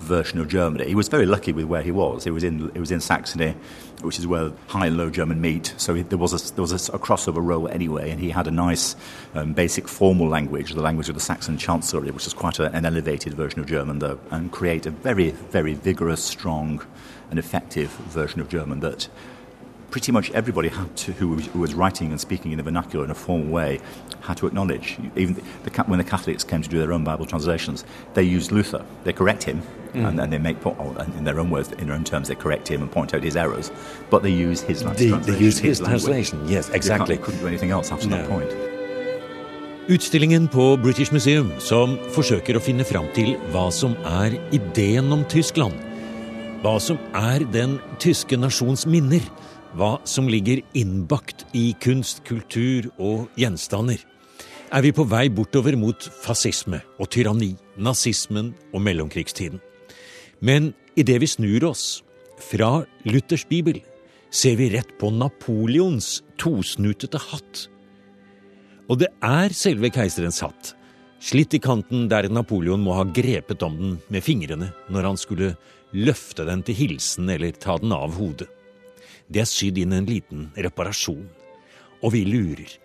version 0.00 0.40
of 0.40 0.48
Germany. 0.48 0.86
He 0.86 0.94
was 0.94 1.08
very 1.08 1.26
lucky 1.26 1.52
with 1.52 1.66
where 1.66 1.82
he 1.82 1.90
was. 1.90 2.24
He 2.24 2.30
was 2.30 2.44
in 2.44 2.70
it 2.74 2.80
was 2.80 2.90
in 2.90 3.00
Saxony, 3.00 3.54
which 4.02 4.18
is 4.18 4.26
where 4.26 4.52
high 4.68 4.86
and 4.86 4.96
low 4.96 5.10
German 5.10 5.40
meet. 5.40 5.74
So 5.76 5.94
he, 5.94 6.02
there 6.02 6.18
was 6.18 6.32
a, 6.32 6.54
there 6.54 6.62
was 6.62 6.72
a, 6.72 6.92
a, 6.92 6.98
crossover 6.98 7.44
role 7.44 7.68
anyway, 7.68 8.10
and 8.10 8.20
he 8.20 8.30
had 8.30 8.46
a 8.46 8.50
nice 8.50 8.96
um, 9.34 9.52
basic 9.52 9.88
formal 9.88 10.28
language, 10.28 10.74
the 10.74 10.82
language 10.82 11.08
of 11.08 11.14
the 11.14 11.20
Saxon 11.20 11.56
Chancellery, 11.58 12.10
which 12.10 12.26
is 12.26 12.34
quite 12.34 12.58
a, 12.58 12.70
an 12.72 12.84
elevated 12.84 13.34
version 13.34 13.60
of 13.60 13.66
German, 13.66 13.98
though, 13.98 14.20
and 14.30 14.52
create 14.52 14.86
a 14.86 14.90
very 14.90 15.30
very 15.30 15.74
vigorous, 15.74 16.22
strong 16.22 16.82
an 17.30 17.38
effective 17.38 17.90
version 17.90 18.40
of 18.40 18.48
German 18.48 18.80
that 18.80 19.08
pretty 19.90 20.12
much 20.12 20.30
everybody 20.32 20.68
had 20.68 20.94
to, 20.96 21.12
who, 21.12 21.28
was, 21.28 21.46
who 21.46 21.60
was 21.60 21.74
writing 21.74 22.10
and 22.10 22.20
speaking 22.20 22.52
in 22.52 22.58
the 22.58 22.62
vernacular 22.62 23.04
in 23.04 23.10
a 23.10 23.14
formal 23.14 23.50
way 23.50 23.80
had 24.20 24.36
to 24.38 24.46
acknowledge. 24.46 24.98
Even 25.16 25.34
the, 25.34 25.82
when 25.84 25.98
the 25.98 26.04
Catholics 26.04 26.44
came 26.44 26.62
to 26.62 26.68
do 26.68 26.78
their 26.78 26.92
own 26.92 27.04
Bible 27.04 27.26
translations, 27.26 27.84
they 28.14 28.22
used 28.22 28.52
Luther. 28.52 28.84
They 29.04 29.12
correct 29.12 29.44
him, 29.44 29.62
mm. 29.92 30.06
and, 30.06 30.20
and, 30.20 30.32
they 30.32 30.38
make 30.38 30.56
in 31.16 31.24
their 31.24 31.38
own 31.38 31.50
words, 31.50 31.72
in 31.72 31.86
their 31.86 31.96
own 31.96 32.04
terms, 32.04 32.28
they 32.28 32.34
correct 32.34 32.68
him 32.68 32.82
and 32.82 32.90
point 32.90 33.14
out 33.14 33.22
his 33.22 33.36
errors. 33.36 33.70
But 34.10 34.22
they 34.22 34.32
use 34.32 34.60
his 34.60 34.82
they, 34.82 35.10
they 35.10 35.38
use 35.38 35.58
his, 35.58 35.78
his 35.78 35.88
translation. 35.88 36.46
Yes, 36.48 36.68
exactly. 36.70 37.16
They 37.16 37.22
couldn't 37.22 37.40
do 37.40 37.46
anything 37.46 37.70
else 37.70 37.92
after 37.92 38.08
no. 38.08 38.18
that 38.18 38.28
point. 38.28 38.50
Utstillingen 39.88 40.48
på 40.48 40.76
British 40.82 41.12
Museum 41.12 41.52
som 41.62 41.92
forsøker 42.10 42.56
å 42.58 42.60
finne 42.60 42.82
fram 42.82 43.06
til 43.14 43.36
hva 43.54 43.68
som 43.70 43.92
er 44.02 44.34
ideen 44.50 45.12
om 45.14 45.22
Tyskland, 45.30 45.78
hva 46.66 46.80
som 46.82 46.96
er 47.14 47.44
den 47.54 47.76
tyske 48.02 48.34
nasjons 48.34 48.88
minner, 48.90 49.22
hva 49.78 50.00
som 50.08 50.26
ligger 50.26 50.64
innbakt 50.74 51.44
i 51.54 51.68
kunst, 51.78 52.24
kultur 52.26 52.88
og 52.98 53.28
gjenstander. 53.38 54.00
Er 54.74 54.82
vi 54.82 54.90
på 54.90 55.04
vei 55.06 55.28
bortover 55.30 55.76
mot 55.78 56.08
fascisme 56.24 56.80
og 56.98 57.12
tyranni, 57.14 57.52
nazismen 57.78 58.50
og 58.72 58.82
mellomkrigstiden. 58.82 59.60
Men 60.42 60.72
idet 60.98 61.20
vi 61.22 61.28
snur 61.30 61.68
oss 61.68 61.84
fra 62.48 62.80
Luthers 63.06 63.46
bibel, 63.46 63.78
ser 64.34 64.58
vi 64.58 64.72
rett 64.74 64.90
på 64.98 65.12
Napoleons 65.14 66.24
tosnutete 66.34 67.22
hatt. 67.28 67.68
Og 68.90 69.04
det 69.04 69.12
er 69.22 69.54
selve 69.54 69.92
keiserens 69.94 70.42
hatt, 70.42 70.74
slitt 71.22 71.54
i 71.54 71.62
kanten 71.62 72.10
der 72.10 72.26
Napoleon 72.26 72.82
må 72.82 72.98
ha 72.98 73.06
grepet 73.06 73.62
om 73.62 73.78
den 73.78 73.98
med 74.10 74.26
fingrene 74.26 74.72
når 74.90 75.12
han 75.12 75.20
skulle 75.20 75.54
løfte 75.96 76.44
den 76.46 76.62
til 76.66 76.76
hilsen 76.76 77.30
eller 77.32 77.56
ta 77.56 77.78
den 77.80 77.94
av 77.96 78.16
hodet. 78.18 78.48
Det 79.32 79.42
er 79.42 79.50
sydd 79.50 79.80
inn 79.80 79.94
en 79.96 80.06
liten 80.06 80.50
reparasjon, 80.54 81.24
og 82.04 82.12
vi 82.14 82.22
lurer 82.28 82.76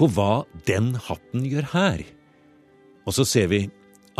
på 0.00 0.08
hva 0.14 0.46
den 0.68 0.94
hatten 1.08 1.44
gjør 1.44 1.68
her. 1.74 2.04
Og 3.04 3.16
så 3.16 3.26
ser 3.28 3.50
vi 3.52 3.66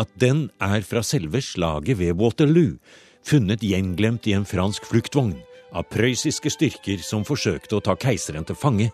at 0.01 0.11
den 0.21 0.49
er 0.63 0.85
fra 0.87 1.03
selve 1.05 1.41
slaget 1.45 1.99
ved 2.01 2.19
Waterloo, 2.21 2.77
funnet 3.25 3.65
gjenglemt 3.65 4.29
i 4.29 4.37
en 4.37 4.49
fransk 4.49 4.87
fluktvogn 4.89 5.37
av 5.77 5.89
prøyssiske 5.93 6.53
styrker 6.53 7.03
som 7.05 7.27
forsøkte 7.29 7.77
å 7.77 7.85
ta 7.85 7.97
keiseren 8.01 8.47
til 8.49 8.59
fange 8.59 8.91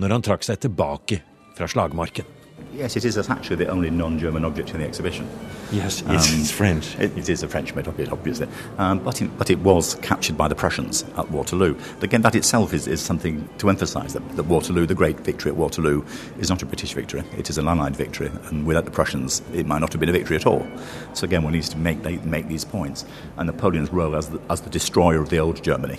når 0.00 0.16
han 0.16 0.26
trakk 0.26 0.46
seg 0.46 0.60
tilbake 0.64 1.22
fra 1.56 1.68
slagmarken. 1.68 2.39
Yes, 2.72 2.96
it 2.96 3.04
is 3.04 3.18
actually 3.18 3.56
the 3.56 3.68
only 3.68 3.90
non-German 3.90 4.44
object 4.44 4.70
in 4.70 4.80
the 4.80 4.86
exhibition. 4.86 5.28
Yes, 5.72 6.02
um, 6.06 6.14
it's 6.14 6.50
French. 6.50 6.98
It, 6.98 7.16
it 7.18 7.28
is 7.28 7.42
a 7.42 7.48
French 7.48 7.74
made 7.74 7.86
object, 7.88 8.10
obviously. 8.10 8.48
Um, 8.78 9.00
but, 9.00 9.20
it, 9.20 9.36
but 9.36 9.50
it 9.50 9.58
was 9.58 9.96
captured 9.96 10.38
by 10.38 10.48
the 10.48 10.54
Prussians 10.54 11.04
at 11.16 11.30
Waterloo. 11.30 11.74
But 11.94 12.04
again, 12.04 12.22
that 12.22 12.34
itself 12.34 12.72
is, 12.72 12.86
is 12.86 13.00
something 13.00 13.48
to 13.58 13.68
emphasise 13.68 14.12
that, 14.14 14.36
that 14.36 14.44
Waterloo, 14.44 14.86
the 14.86 14.94
great 14.94 15.20
victory 15.20 15.50
at 15.50 15.56
Waterloo, 15.56 16.04
is 16.38 16.48
not 16.48 16.62
a 16.62 16.66
British 16.66 16.94
victory. 16.94 17.22
It 17.36 17.50
is 17.50 17.58
an 17.58 17.68
Allied 17.68 17.96
victory, 17.96 18.30
and 18.44 18.64
without 18.64 18.84
the 18.84 18.90
Prussians, 18.90 19.42
it 19.52 19.66
might 19.66 19.80
not 19.80 19.92
have 19.92 20.00
been 20.00 20.08
a 20.08 20.12
victory 20.12 20.36
at 20.36 20.46
all. 20.46 20.66
So 21.12 21.24
again, 21.24 21.42
one 21.42 21.52
needs 21.52 21.68
to 21.70 21.76
make, 21.76 22.02
make 22.24 22.48
these 22.48 22.64
points. 22.64 23.04
And 23.36 23.46
Napoleon's 23.46 23.92
role 23.92 24.16
as 24.16 24.30
the, 24.30 24.40
as 24.48 24.62
the 24.62 24.70
destroyer 24.70 25.20
of 25.20 25.28
the 25.28 25.38
old 25.38 25.62
Germany 25.62 25.98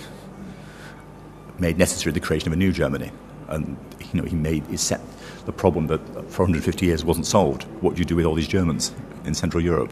made 1.60 1.78
necessary 1.78 2.12
the 2.12 2.20
creation 2.20 2.48
of 2.48 2.54
a 2.54 2.58
new 2.58 2.72
Germany. 2.72 3.12
And 3.48 3.78
you 4.14 4.22
know, 4.22 4.28
he 4.28 4.36
made 4.36 4.66
he 4.68 4.78
set 4.78 5.02
the 5.46 5.52
problem 5.52 5.88
that 5.88 6.00
for 6.30 6.44
150 6.44 6.86
years 6.86 7.04
wasn't 7.04 7.26
solved. 7.26 7.64
What 7.82 7.96
do 7.96 8.00
you 8.00 8.06
do 8.06 8.16
with 8.16 8.26
all 8.26 8.36
these 8.36 8.48
Germans 8.48 8.94
in 9.26 9.34
Central 9.34 9.64
Europe? 9.64 9.92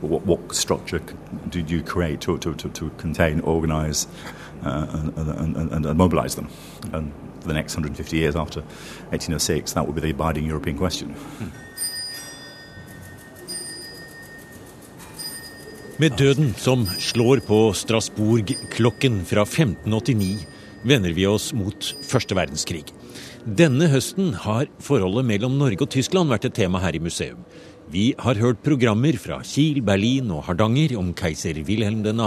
What, 0.00 0.24
what 0.26 0.54
structure 0.54 1.00
did 1.48 1.70
you 1.70 1.82
create 1.82 2.20
to, 2.22 2.38
to, 2.38 2.54
to, 2.54 2.68
to 2.68 2.90
contain, 2.98 3.40
organise, 3.40 4.06
uh, 4.64 4.86
and, 4.90 5.16
and, 5.16 5.56
and, 5.56 5.86
and, 5.86 5.98
mobilise 5.98 6.34
them? 6.34 6.48
And 6.92 7.12
for 7.40 7.48
the 7.48 7.54
next 7.54 7.74
150 7.74 8.16
years 8.16 8.36
after 8.36 8.60
1806, 8.60 9.72
that 9.72 9.86
would 9.86 9.94
be 9.94 10.00
the 10.00 10.10
abiding 10.10 10.46
European 10.46 10.76
question. 10.76 11.14
Med 16.00 16.12
døden 16.14 16.54
som 16.54 16.86
slår 16.86 17.40
på 17.42 17.72
Strasbourg-klokken 17.74 19.24
fra 19.26 19.42
1589, 19.42 20.46
vender 20.82 21.10
vi 21.10 21.26
oss 21.26 21.50
mot 21.52 21.88
første 22.06 22.36
verdenskrig. 22.38 22.92
Denne 23.48 23.86
høsten 23.88 24.34
har 24.44 24.66
forholdet 24.84 25.24
mellom 25.24 25.54
Norge 25.56 25.86
og 25.86 25.88
Tyskland 25.94 26.28
vært 26.28 26.44
et 26.44 26.56
tema 26.58 26.82
her 26.82 26.92
i 26.92 27.00
museum. 27.00 27.38
Vi 27.88 28.10
har 28.20 28.36
hørt 28.36 28.60
programmer 28.60 29.16
fra 29.16 29.38
Kiel, 29.40 29.78
Berlin 29.80 30.28
og 30.36 30.42
Hardanger 30.44 30.92
om 31.00 31.14
keiser 31.16 31.56
Wilhelm 31.64 32.02
2. 32.04 32.26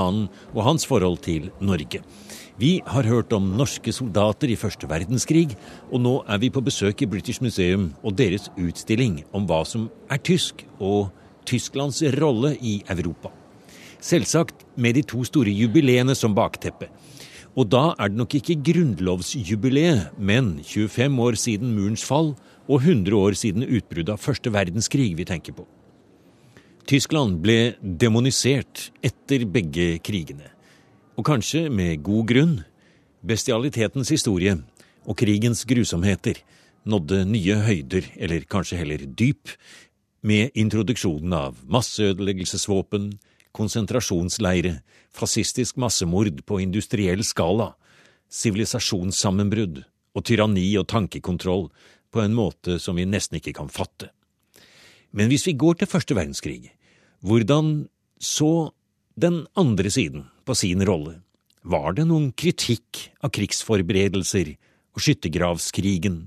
og 0.55 0.63
hans 0.65 0.87
forhold 0.89 1.19
til 1.21 1.51
Norge. 1.61 2.01
Vi 2.57 2.71
har 2.87 3.05
hørt 3.05 3.35
om 3.37 3.51
norske 3.53 3.93
soldater 3.93 4.49
i 4.49 4.57
første 4.57 4.89
verdenskrig, 4.89 5.53
og 5.91 6.01
nå 6.01 6.15
er 6.25 6.41
vi 6.41 6.49
på 6.49 6.65
besøk 6.65 7.05
i 7.05 7.11
British 7.11 7.43
Museum 7.45 7.91
og 8.01 8.17
deres 8.17 8.49
utstilling 8.57 9.21
om 9.31 9.45
hva 9.45 9.61
som 9.61 9.91
er 10.09 10.25
tysk, 10.25 10.65
og 10.79 11.11
Tysklands 11.45 12.01
rolle 12.17 12.55
i 12.57 12.79
Europa. 12.89 13.29
Selvsagt 14.01 14.65
med 14.73 14.97
de 14.97 15.05
to 15.05 15.21
store 15.21 15.53
jubileene 15.53 16.17
som 16.17 16.33
bakteppe. 16.33 16.89
Og 17.59 17.67
da 17.67 17.91
er 17.99 18.11
det 18.11 18.19
nok 18.19 18.35
ikke 18.37 18.59
grunnlovsjubileet, 18.63 20.15
men 20.17 20.61
25 20.63 21.19
år 21.19 21.37
siden 21.39 21.73
murens 21.75 22.03
fall 22.07 22.33
og 22.69 22.77
100 22.79 23.17
år 23.17 23.35
siden 23.35 23.65
utbruddet 23.67 24.13
av 24.13 24.23
første 24.23 24.53
verdenskrig 24.53 25.11
vi 25.17 25.27
tenker 25.27 25.57
på. 25.57 25.65
Tyskland 26.87 27.41
ble 27.43 27.75
demonisert 27.81 28.89
etter 29.03 29.43
begge 29.51 29.99
krigene. 30.03 30.47
Og 31.19 31.27
kanskje 31.27 31.67
med 31.69 32.01
god 32.03 32.27
grunn. 32.31 32.55
Bestialitetens 33.21 34.09
historie 34.09 34.55
og 35.05 35.17
krigens 35.19 35.65
grusomheter 35.69 36.39
nådde 36.89 37.25
nye 37.29 37.59
høyder, 37.67 38.07
eller 38.17 38.47
kanskje 38.49 38.79
heller 38.79 39.03
dyp, 39.05 39.51
med 40.25 40.55
introduksjonen 40.57 41.33
av 41.33 41.59
masseødeleggelsesvåpen, 41.69 43.11
konsentrasjonsleire, 43.55 44.79
fascistisk 45.11 45.77
massemord 45.81 46.43
på 46.47 46.59
industriell 46.63 47.23
skala, 47.27 47.73
sivilisasjonssammenbrudd 48.31 49.83
og 50.15 50.25
tyranni 50.27 50.67
og 50.79 50.87
tankekontroll 50.91 51.69
på 52.11 52.23
en 52.23 52.35
måte 52.35 52.77
som 52.79 52.99
vi 52.99 53.07
nesten 53.07 53.39
ikke 53.39 53.55
kan 53.59 53.71
fatte. 53.71 54.11
Men 55.11 55.27
hvis 55.31 55.47
vi 55.47 55.57
går 55.59 55.79
til 55.79 55.91
første 55.91 56.15
verdenskrig, 56.15 56.71
hvordan 57.19 57.89
så 58.21 58.71
den 59.19 59.45
andre 59.59 59.91
siden 59.91 60.27
på 60.45 60.55
sin 60.55 60.83
rolle? 60.87 61.19
Var 61.63 61.97
det 61.97 62.07
noen 62.09 62.31
kritikk 62.33 63.11
av 63.21 63.33
krigsforberedelser 63.35 64.55
og 64.95 65.03
skyttergravskrigen 65.03 66.23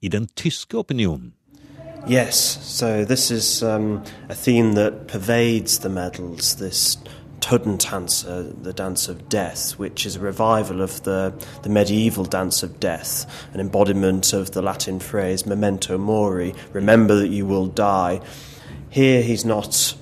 i 0.00 0.08
den 0.12 0.28
tyske 0.38 0.78
opinionen? 0.78 1.34
Yes, 2.08 2.66
so 2.66 3.04
this 3.04 3.30
is 3.30 3.62
um, 3.62 4.02
a 4.30 4.34
theme 4.34 4.72
that 4.72 5.08
pervades 5.08 5.80
the 5.80 5.90
medals, 5.90 6.56
this 6.56 6.96
Totentanze, 7.40 8.62
the 8.62 8.72
dance 8.72 9.08
of 9.08 9.28
death, 9.28 9.72
which 9.72 10.06
is 10.06 10.16
a 10.16 10.20
revival 10.20 10.80
of 10.80 11.02
the, 11.02 11.34
the 11.64 11.68
medieval 11.68 12.24
dance 12.24 12.62
of 12.62 12.80
death, 12.80 13.46
an 13.52 13.60
embodiment 13.60 14.32
of 14.32 14.52
the 14.52 14.62
Latin 14.62 15.00
phrase 15.00 15.44
memento 15.44 15.98
mori, 15.98 16.54
remember 16.72 17.14
that 17.14 17.28
you 17.28 17.44
will 17.44 17.66
die. 17.66 18.22
Here 18.88 19.20
he's 19.20 19.44
not 19.44 19.94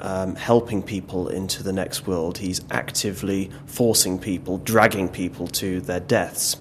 um, 0.00 0.36
helping 0.36 0.82
people 0.82 1.28
into 1.28 1.62
the 1.62 1.74
next 1.74 2.06
world, 2.06 2.38
he's 2.38 2.62
actively 2.70 3.50
forcing 3.66 4.18
people, 4.18 4.56
dragging 4.56 5.10
people 5.10 5.46
to 5.48 5.82
their 5.82 6.00
deaths. 6.00 6.58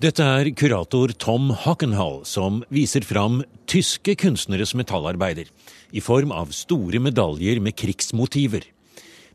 Dette 0.00 0.24
er 0.24 0.48
kurator 0.56 1.10
Tom 1.20 1.50
Hockenhall 1.52 2.22
som 2.24 2.62
viser 2.72 3.04
fram 3.04 3.42
tyske 3.68 4.14
kunstneres 4.22 4.72
metallarbeider 4.72 5.50
i 5.92 6.00
form 6.00 6.32
av 6.32 6.54
store 6.56 7.02
medaljer 7.04 7.60
med 7.60 7.76
krigsmotiver. 7.76 8.64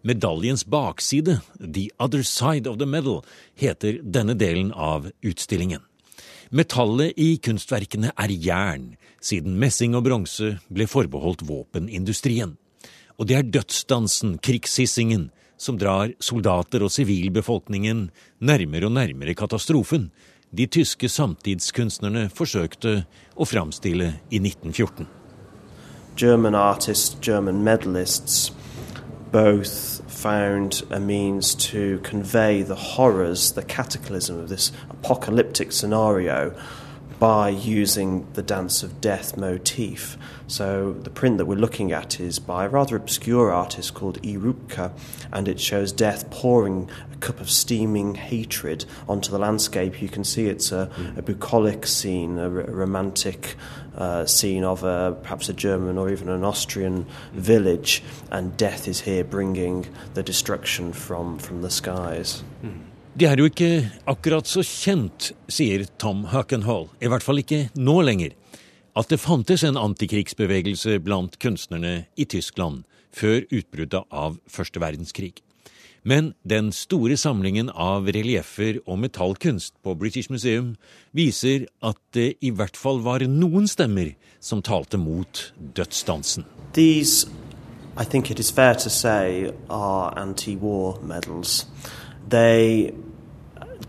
Medaljens 0.02 0.66
bakside, 0.66 1.38
The 1.62 1.92
Other 2.02 2.26
Side 2.26 2.66
of 2.66 2.80
the 2.82 2.90
Medal, 2.90 3.22
heter 3.54 4.02
denne 4.02 4.34
delen 4.34 4.74
av 4.74 5.12
utstillingen. 5.22 5.86
Metallet 6.50 7.14
i 7.14 7.36
kunstverkene 7.38 8.16
er 8.18 8.34
jern, 8.34 8.96
siden 9.22 9.62
messing 9.62 9.94
og 9.94 10.08
bronse 10.10 10.56
ble 10.74 10.90
forbeholdt 10.90 11.46
våpenindustrien. 11.46 12.58
Og 13.22 13.30
det 13.30 13.38
er 13.38 13.52
dødsdansen, 13.54 14.40
krigshissingen, 14.42 15.30
som 15.62 15.78
drar 15.78 16.10
soldater 16.20 16.84
og 16.84 16.92
sivilbefolkningen 16.92 18.08
nærmere 18.42 18.90
og 18.90 18.98
nærmere 18.98 19.38
katastrofen, 19.38 20.10
de 20.52 20.66
tyske 20.66 21.10
samtidskunstnerne 21.10 22.30
forsøkte 22.30 23.06
å 23.36 23.46
framstille 23.46 24.14
i 24.30 24.40
1914. 24.40 25.08
German 26.16 26.56
artists, 26.56 27.18
German 27.22 27.64
medalists, 27.64 28.54
both 29.32 30.02
found 30.08 30.84
a 30.90 31.00
means 31.00 31.54
to 31.56 32.00
convey 32.04 32.64
the 32.64 32.76
horrors, 32.76 33.52
the 33.52 33.62
cataclysm 33.62 34.40
of 34.40 34.48
this 34.48 34.72
apocalyptic 34.90 35.74
scenario 35.74 36.54
by 37.20 37.50
using 37.50 38.28
the 38.34 38.44
dance 38.44 38.84
of 38.84 39.00
death 39.00 39.38
motif. 39.38 40.18
So 40.48 40.94
the 40.94 41.10
print 41.10 41.38
that 41.38 41.46
we're 41.46 41.56
looking 41.56 41.92
at 41.92 42.20
is 42.20 42.40
by 42.40 42.66
a 42.66 42.70
rather 42.70 42.96
obscure 42.96 43.52
artist 43.52 43.94
called 43.94 44.22
Irupka, 44.22 44.92
and 45.32 45.48
it 45.48 45.60
shows 45.60 45.92
death 45.92 46.30
pouring 46.30 46.90
a 47.14 47.16
cup 47.18 47.40
of 47.40 47.50
steaming 47.50 48.16
hatred 48.16 48.86
onto 49.08 49.32
the 49.32 49.40
landscape. 49.40 50.02
You 50.02 50.10
can 50.10 50.24
see 50.24 50.48
it's 50.48 50.72
a, 50.72 50.92
a 51.16 51.22
bucolic 51.22 51.88
scene, 51.88 52.38
a, 52.38 52.44
r- 52.44 52.50
romantic 52.50 53.56
uh, 53.96 54.26
scene 54.26 54.64
of 54.64 54.84
a, 54.84 55.18
perhaps 55.24 55.48
a 55.48 55.54
German 55.54 55.98
or 55.98 56.10
even 56.10 56.28
an 56.30 56.44
Austrian 56.44 57.06
village, 57.34 58.04
and 58.30 58.56
death 58.58 58.88
is 58.88 59.02
here 59.02 59.24
bringing 59.24 59.88
the 60.16 60.22
destruction 60.24 60.92
from, 60.92 61.40
from 61.40 61.62
the 61.62 61.70
skies. 61.70 62.44
Mm. 62.64 62.82
Det 63.16 63.30
er 63.30 63.40
jo 63.40 63.46
ikke 63.48 63.86
akkurat 64.12 64.44
så 64.44 64.60
kjent, 64.60 65.30
sier 65.48 65.86
Tom 66.04 66.26
Huckenhall, 66.34 66.90
i 67.00 67.08
hvert 67.08 67.24
fall 67.24 67.40
ikke 67.40 67.70
nå 67.80 68.02
lenger, 68.04 68.34
at 68.92 69.08
det 69.08 69.22
fantes 69.24 69.64
en 69.64 69.80
antikrigsbevegelse 69.80 70.98
blant 71.00 71.38
kunstnerne 71.40 72.10
i 72.20 72.26
Tyskland 72.28 72.84
før 73.16 73.46
utbruddet 73.56 74.04
av 74.12 74.36
første 74.52 74.84
verdenskrig. 74.84 75.32
Men 76.04 76.34
den 76.44 76.74
store 76.76 77.16
samlingen 77.16 77.72
av 77.72 78.12
relieffer 78.12 78.82
og 78.84 79.00
metallkunst 79.06 79.78
på 79.80 79.96
British 79.96 80.28
Museum 80.28 80.76
viser 81.16 81.70
at 81.80 81.96
det 82.12 82.34
i 82.44 82.52
hvert 82.52 82.76
fall 82.76 83.00
var 83.00 83.24
noen 83.24 83.72
stemmer 83.72 84.12
som 84.44 84.60
talte 84.60 85.00
mot 85.00 85.54
dødsdansen. 85.56 86.44
These, 86.76 87.32
I 87.96 88.04
think 88.04 88.30
it 88.30 88.44
is 88.44 88.52
fair 88.52 88.76
to 88.76 88.90
say, 88.90 89.54
are 89.70 90.12
anti-war 90.20 91.00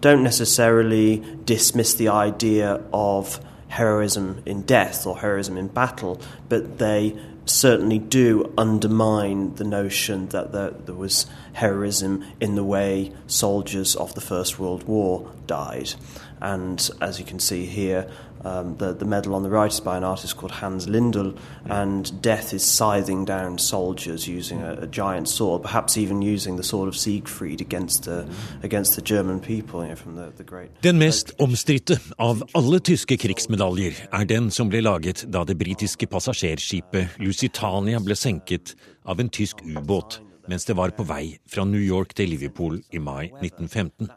don't 0.01 0.23
necessarily 0.23 1.23
dismiss 1.45 1.95
the 1.95 2.09
idea 2.09 2.83
of 2.93 3.41
heroism 3.69 4.43
in 4.47 4.63
death 4.63 5.07
or 5.07 5.19
heroism 5.19 5.57
in 5.57 5.69
battle, 5.69 6.21
but 6.49 6.79
they 6.79 7.19
certainly 7.45 7.99
do 7.99 8.53
undermine 8.59 9.55
the 9.55 9.65
notion 9.65 10.29
that 10.29 10.53
there, 10.53 10.71
there, 10.71 10.95
was 10.95 11.27
heroism 11.57 12.23
in 12.41 12.55
the 12.55 12.65
way 12.65 13.13
soldiers 13.27 13.97
of 13.97 14.15
the 14.15 14.21
First 14.21 14.59
World 14.59 14.85
War 14.85 15.31
died. 15.47 15.95
And 16.41 16.91
as 17.01 17.19
you 17.19 17.25
can 17.25 17.39
see 17.39 17.65
here, 17.65 18.07
um, 18.45 18.77
the, 18.77 18.93
the 18.93 19.05
medal 19.05 19.35
on 19.35 19.43
the 19.43 19.49
right 19.49 19.73
is 19.73 19.81
by 19.81 19.97
an 19.97 20.05
artist 20.05 20.37
called 20.37 20.53
Hans 20.53 20.87
Lindel, 20.87 21.37
and 21.65 22.23
death 22.23 22.53
is 22.53 22.63
scything 22.63 23.25
down 23.25 23.59
soldiers 23.59 24.29
using 24.29 24.63
a, 24.63 24.83
a 24.83 24.87
giant 24.87 25.29
sword, 25.29 25.63
perhaps 25.63 25.97
even 25.97 26.21
using 26.23 26.57
the 26.57 26.63
sword 26.63 26.89
of 26.89 26.97
Siegfried 26.97 27.61
against 27.61 28.05
the, 28.05 28.29
against 28.63 28.95
the 28.95 29.03
German 29.03 29.41
people 29.41 29.83
you 29.83 29.89
know, 29.89 29.97
from 29.97 30.17
the, 30.17 30.31
the 30.37 30.45
great. 30.45 30.71
Den 30.83 30.99
mest 30.99 31.33
omstridte 31.39 31.99
av 32.19 32.45
alle 32.55 32.81
tyske 32.81 33.17
krigsmedaljer 33.17 34.07
er 34.13 34.29
den 34.29 34.51
som 34.51 34.69
ble 34.69 34.85
laget 34.85 35.25
da 35.33 35.43
det 35.49 35.57
britiske 35.59 36.07
passasjerskipet 36.07 37.17
Lusitania 37.19 37.99
ble 38.05 38.15
senket 38.15 38.77
av 39.09 39.21
en 39.21 39.33
tysk 39.33 39.65
ubåt 39.65 40.21
mens 40.51 40.67
det 40.69 40.77
var 40.79 40.95
på 40.97 41.07
vei 41.07 41.37
fra 41.51 41.65
New 41.69 41.83
York 41.83 42.15
til 42.17 42.31
Liverpool 42.33 42.81
i 42.95 43.03
mai 43.03 43.31
1915. 43.43 44.11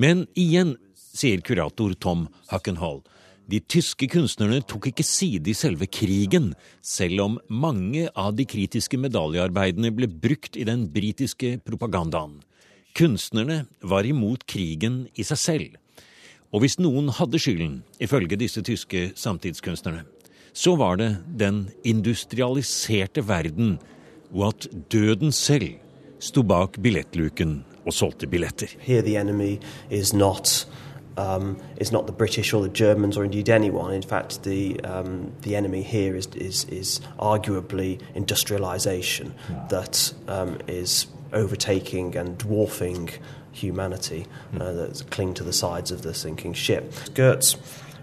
Men 0.00 0.26
igjen, 0.38 0.76
sier 0.94 1.42
kurator 1.44 1.94
Tom 1.98 2.28
Huckenhall, 2.52 3.00
de 3.50 3.58
tyske 3.66 4.06
kunstnerne 4.12 4.60
tok 4.62 4.90
ikke 4.92 5.04
side 5.06 5.50
i 5.50 5.56
selve 5.58 5.88
krigen, 5.90 6.52
selv 6.86 7.24
om 7.24 7.38
mange 7.50 8.06
av 8.14 8.36
de 8.38 8.46
kritiske 8.46 9.00
medaljearbeidene 9.00 9.90
ble 9.96 10.06
brukt 10.06 10.54
i 10.54 10.66
den 10.68 10.84
britiske 10.94 11.56
propagandaen. 11.66 12.38
Kunstnerne 12.94 13.64
var 13.82 14.06
imot 14.06 14.46
krigen 14.50 15.02
i 15.18 15.26
seg 15.26 15.40
selv. 15.42 15.74
Og 16.54 16.62
hvis 16.62 16.78
noen 16.82 17.10
hadde 17.14 17.38
skylden, 17.42 17.80
ifølge 18.02 18.38
disse 18.38 18.62
tyske 18.66 19.10
samtidskunstnerne, 19.18 20.04
så 20.52 20.74
var 20.78 20.98
det 20.98 21.10
den 21.38 21.64
industrialiserte 21.86 23.22
verden, 23.26 23.78
og 24.34 24.46
at 24.46 24.68
døden 24.92 25.32
selv 25.32 25.68
sto 26.20 26.42
bak 26.42 26.78
billettluken 26.82 27.64
og 27.86 27.92
solgte 27.92 28.26
billetter. 28.26 28.66
Here 28.78 29.02
the 29.02 29.16
enemy 29.16 29.58
is 29.90 30.12
not 30.14 30.66
um, 31.16 31.56
is 31.80 31.92
not 31.92 32.06
the 32.06 32.12
British 32.12 32.54
or 32.54 32.62
the 32.62 32.72
Germans 32.72 33.16
or 33.16 33.24
indeed 33.24 33.48
anyone. 33.48 33.94
In 33.94 34.02
fact, 34.02 34.42
the 34.42 34.80
um, 34.84 35.32
the 35.42 35.56
enemy 35.56 35.82
here 35.82 36.16
is 36.16 36.28
is, 36.34 36.64
is 36.64 37.00
arguably 37.18 37.98
industrialization 38.14 39.34
that 39.68 40.14
um, 40.28 40.58
is 40.68 41.08
overtaking 41.32 42.16
and 42.16 42.38
dwarfing 42.38 43.10
humanity 43.52 44.26
uh, 44.60 44.72
that 44.72 45.10
cling 45.10 45.34
to 45.34 45.44
the 45.44 45.52
sides 45.52 45.90
of 45.90 46.02
the 46.02 46.14
sinking 46.14 46.54
ship. 46.54 46.92
Goetz 47.14 47.56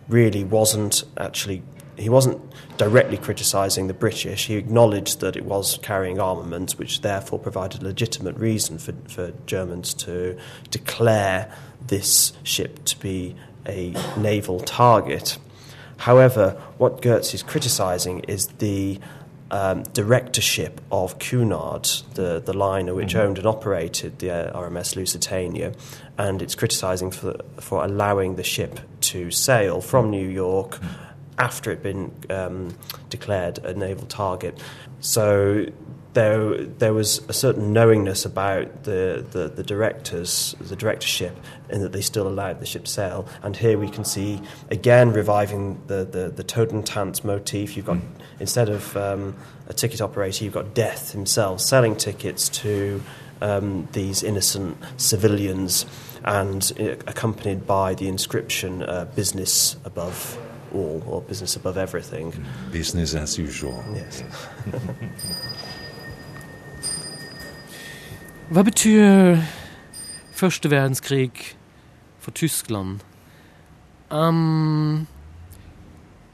really 0.09 0.43
wasn't 0.43 1.03
actually 1.17 1.61
he 1.97 2.09
wasn't 2.09 2.41
directly 2.77 3.17
criticising 3.17 3.87
the 3.87 3.93
British. 3.93 4.47
He 4.47 4.55
acknowledged 4.55 5.19
that 5.21 5.35
it 5.35 5.45
was 5.45 5.79
carrying 5.81 6.19
armaments, 6.19 6.77
which 6.77 7.01
therefore 7.01 7.39
provided 7.39 7.81
a 7.81 7.85
legitimate 7.85 8.37
reason 8.37 8.77
for, 8.77 8.93
for 9.07 9.33
Germans 9.45 9.93
to 9.95 10.37
declare 10.69 11.51
this 11.87 12.33
ship 12.43 12.85
to 12.85 12.99
be 12.99 13.35
a 13.65 13.93
naval 14.17 14.59
target. 14.59 15.37
However, 15.97 16.61
what 16.77 17.01
Goetz 17.01 17.33
is 17.33 17.41
criticising 17.41 18.19
is 18.21 18.47
the 18.59 18.99
um, 19.49 19.83
directorship 19.93 20.81
of 20.91 21.19
Cunard, 21.19 21.85
the, 22.13 22.39
the 22.39 22.53
liner 22.53 22.93
which 22.93 23.09
mm-hmm. 23.09 23.19
owned 23.19 23.37
and 23.37 23.47
operated 23.47 24.19
the 24.19 24.31
uh, 24.31 24.59
RMS 24.59 24.95
Lusitania, 24.95 25.73
and 26.17 26.41
it's 26.41 26.55
criticising 26.55 27.11
for, 27.11 27.39
for 27.59 27.83
allowing 27.83 28.35
the 28.35 28.43
ship 28.43 28.79
to 29.01 29.31
sail 29.31 29.81
from 29.81 30.11
New 30.11 30.27
York. 30.27 30.79
After 31.37 31.71
it 31.71 31.75
had 31.75 31.83
been 31.83 32.11
um, 32.29 32.77
declared 33.09 33.59
a 33.59 33.73
naval 33.73 34.07
target. 34.07 34.59
So 34.99 35.67
there 36.17 36.63
there 36.63 36.93
was 36.95 37.21
a 37.29 37.33
certain 37.33 37.73
knowingness 37.73 38.25
about 38.25 38.85
the, 38.85 39.23
the, 39.29 39.47
the, 39.49 39.61
directors, 39.61 40.55
the 40.59 40.75
directorship, 40.75 41.37
in 41.69 41.81
that 41.81 41.91
they 41.91 42.01
still 42.01 42.27
allowed 42.27 42.59
the 42.59 42.65
ship 42.65 42.87
sail. 42.87 43.27
And 43.43 43.55
here 43.55 43.77
we 43.77 43.87
can 43.87 44.03
see 44.03 44.41
again 44.71 45.13
reviving 45.13 45.79
the 45.85 46.05
the, 46.05 46.29
the 46.29 46.43
Totentanz 46.43 47.23
motif. 47.23 47.77
You've 47.77 47.85
got 47.85 47.97
mm. 47.97 48.07
instead 48.39 48.67
of 48.67 48.97
um, 48.97 49.35
a 49.67 49.73
ticket 49.73 50.01
operator, 50.01 50.43
you've 50.43 50.55
got 50.55 50.73
Death 50.73 51.11
himself 51.11 51.61
selling 51.61 51.95
tickets 51.95 52.49
to 52.49 53.03
um, 53.41 53.87
these 53.91 54.23
innocent 54.23 54.75
civilians, 54.97 55.85
and 56.25 56.73
uh, 56.79 56.95
accompanied 57.05 57.67
by 57.67 57.93
the 57.93 58.07
inscription 58.07 58.81
uh, 58.81 59.05
"Business 59.15 59.75
above." 59.85 60.39
All 60.73 61.03
or 61.07 61.21
business 61.21 61.55
above 61.55 61.77
everything. 61.77 62.33
Business 62.71 63.15
as 63.15 63.37
usual. 63.39 63.83
Yes. 63.95 64.23
Hva 68.47 68.63
betyr 68.63 69.41
første 70.31 70.71
verdenskrig 70.71 71.57
for 72.19 72.31
Tyskland? 72.31 72.99
Um, 74.11 75.07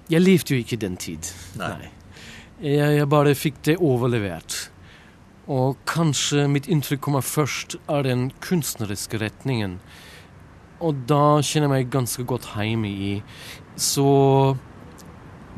jeg 0.10 0.22
levde 0.22 0.54
jo 0.54 0.60
ikke 0.62 0.78
i 0.78 0.84
den 0.84 0.98
tid. 0.98 1.34
Nei. 1.58 1.90
Jeg, 2.62 2.98
jeg, 2.98 3.10
bare 3.10 3.34
fikk 3.36 3.58
det 3.66 3.80
overlevert. 3.82 4.72
Og 5.50 5.80
kanskje 5.90 6.46
mitt 6.48 6.70
inntrykk 6.70 7.02
kommer 7.02 7.26
først 7.26 7.76
av 7.90 8.06
den 8.06 8.30
kunstneriske 8.46 9.18
retningen. 9.18 9.80
Og 10.84 11.02
da 11.10 11.42
kjenner 11.42 11.72
jeg 11.72 11.74
meg 11.74 11.92
ganske 11.92 12.24
godt 12.30 12.52
hjemme 12.54 12.92
i. 12.92 13.14
Så 13.76 14.56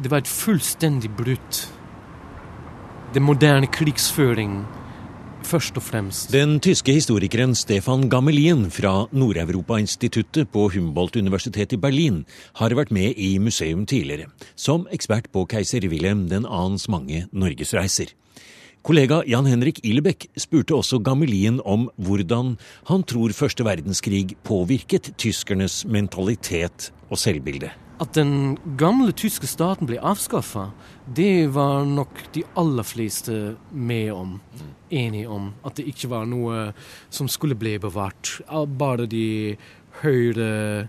det 0.01 0.11
var 0.11 0.23
et 0.23 0.31
fullstendig 0.31 1.11
brudd. 1.15 1.61
Den 3.15 3.23
moderne 3.23 3.67
krigsføring 3.67 4.65
først 5.45 5.77
og 5.77 5.85
fremst. 5.85 6.31
Den 6.33 6.57
tyske 6.63 6.95
historikeren 6.95 7.55
Stefan 7.55 8.09
Gammelien 8.09 8.65
fra 8.73 9.05
Nord-Europa-instituttet 9.11 10.49
på 10.51 10.67
Humboldt-universitetet 10.73 11.77
i 11.77 11.81
Berlin 11.81 12.23
har 12.59 12.75
vært 12.75 12.91
med 12.95 13.13
i 13.17 13.37
museum 13.37 13.85
tidligere, 13.85 14.31
som 14.55 14.87
ekspert 14.91 15.29
på 15.31 15.45
keiser 15.45 15.85
Wilhelm 15.91 16.25
2.s 16.31 16.89
mange 16.89 17.25
norgesreiser. 17.31 18.15
Kollega 18.85 19.23
Jan 19.25 19.47
Henrik 19.49 19.79
Illebekk 19.81 20.27
spurte 20.37 20.75
også 20.77 20.99
Gammelien 21.01 21.57
om 21.65 21.87
hvordan 21.97 22.53
han 22.89 23.03
tror 23.03 23.33
første 23.33 23.65
verdenskrig 23.65 24.35
påvirket 24.45 25.15
tyskernes 25.17 25.85
mentalitet 25.89 26.91
og 27.09 27.17
selvbilde. 27.17 27.71
At 27.95 28.11
den 28.17 28.57
gamle 28.75 29.13
tyske 29.15 29.47
staten 29.47 29.87
ble 29.87 30.01
avskaffa, 30.03 30.69
det 31.07 31.47
var 31.55 31.85
nok 31.87 32.25
de 32.35 32.43
aller 32.59 32.83
fleste 32.83 33.55
med 33.71 34.11
om. 34.11 34.33
Enige 34.91 35.29
om. 35.31 35.53
At 35.63 35.79
det 35.79 35.87
ikke 35.93 36.11
var 36.11 36.27
noe 36.27 36.73
som 37.09 37.29
skulle 37.31 37.55
bli 37.55 37.77
bevart. 37.79 38.41
Bare 38.51 39.07
de 39.07 39.55
høyre 40.03 40.87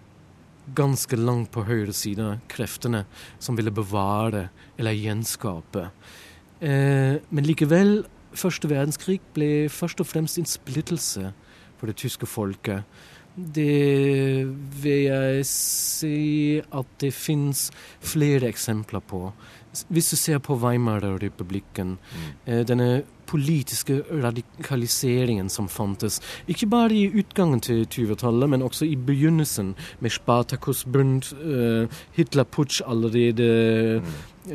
Ganske 0.75 1.15
langt 1.15 1.53
på 1.55 1.63
høyre 1.63 1.93
side 1.95 2.25
kreftene 2.51 3.05
som 3.39 3.55
ville 3.55 3.71
bevare 3.71 4.49
eller 4.75 4.97
gjenskape. 4.99 5.85
Eh, 6.59 7.23
men 7.31 7.47
likevel, 7.47 8.01
første 8.35 8.67
verdenskrig 8.73 9.21
ble 9.37 9.69
først 9.71 10.03
og 10.03 10.09
fremst 10.11 10.41
en 10.41 10.49
splittelse 10.51 11.31
for 11.79 11.87
det 11.87 11.95
tyske 12.03 12.27
folket. 12.27 12.83
Det 13.37 14.47
vil 14.83 15.03
jeg 15.03 15.47
si 15.49 16.61
at 16.61 16.97
det 17.01 17.13
fins 17.15 17.71
flere 18.01 18.49
eksempler 18.49 19.05
på. 19.05 19.33
Hvis 19.89 20.11
du 20.11 20.17
ser 20.17 20.39
på 20.39 20.57
Weimar-republikken, 20.57 21.99
mm. 21.99 22.33
Eh, 22.47 22.67
denne 22.67 23.03
politiske 23.27 24.03
radikaliseringen 24.23 25.49
som 25.51 25.69
fantes, 25.69 26.21
ikke 26.49 26.67
bare 26.67 26.95
i 26.95 27.19
utgangen 27.19 27.61
til 27.61 27.89
20-tallet, 27.91 28.51
men 28.51 28.63
også 28.63 28.85
i 28.85 28.97
begynnelsen, 28.97 29.75
med 30.01 30.11
Spartakusbund, 30.11 31.23
uh, 31.35 31.89
Hitler-putsch 32.17 32.83
allerede, 32.87 34.01
mm. 34.01 34.07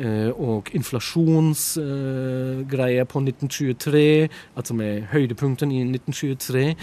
uh, 0.04 0.48
og 0.48 0.64
inflasjonsgreier 0.72 3.02
uh, 3.02 3.08
på 3.08 3.18
1923, 3.18 4.28
altså 4.56 4.74
med 4.74 5.02
høydepunkten 5.12 5.72
i 5.72 5.80
1923. 5.80 6.74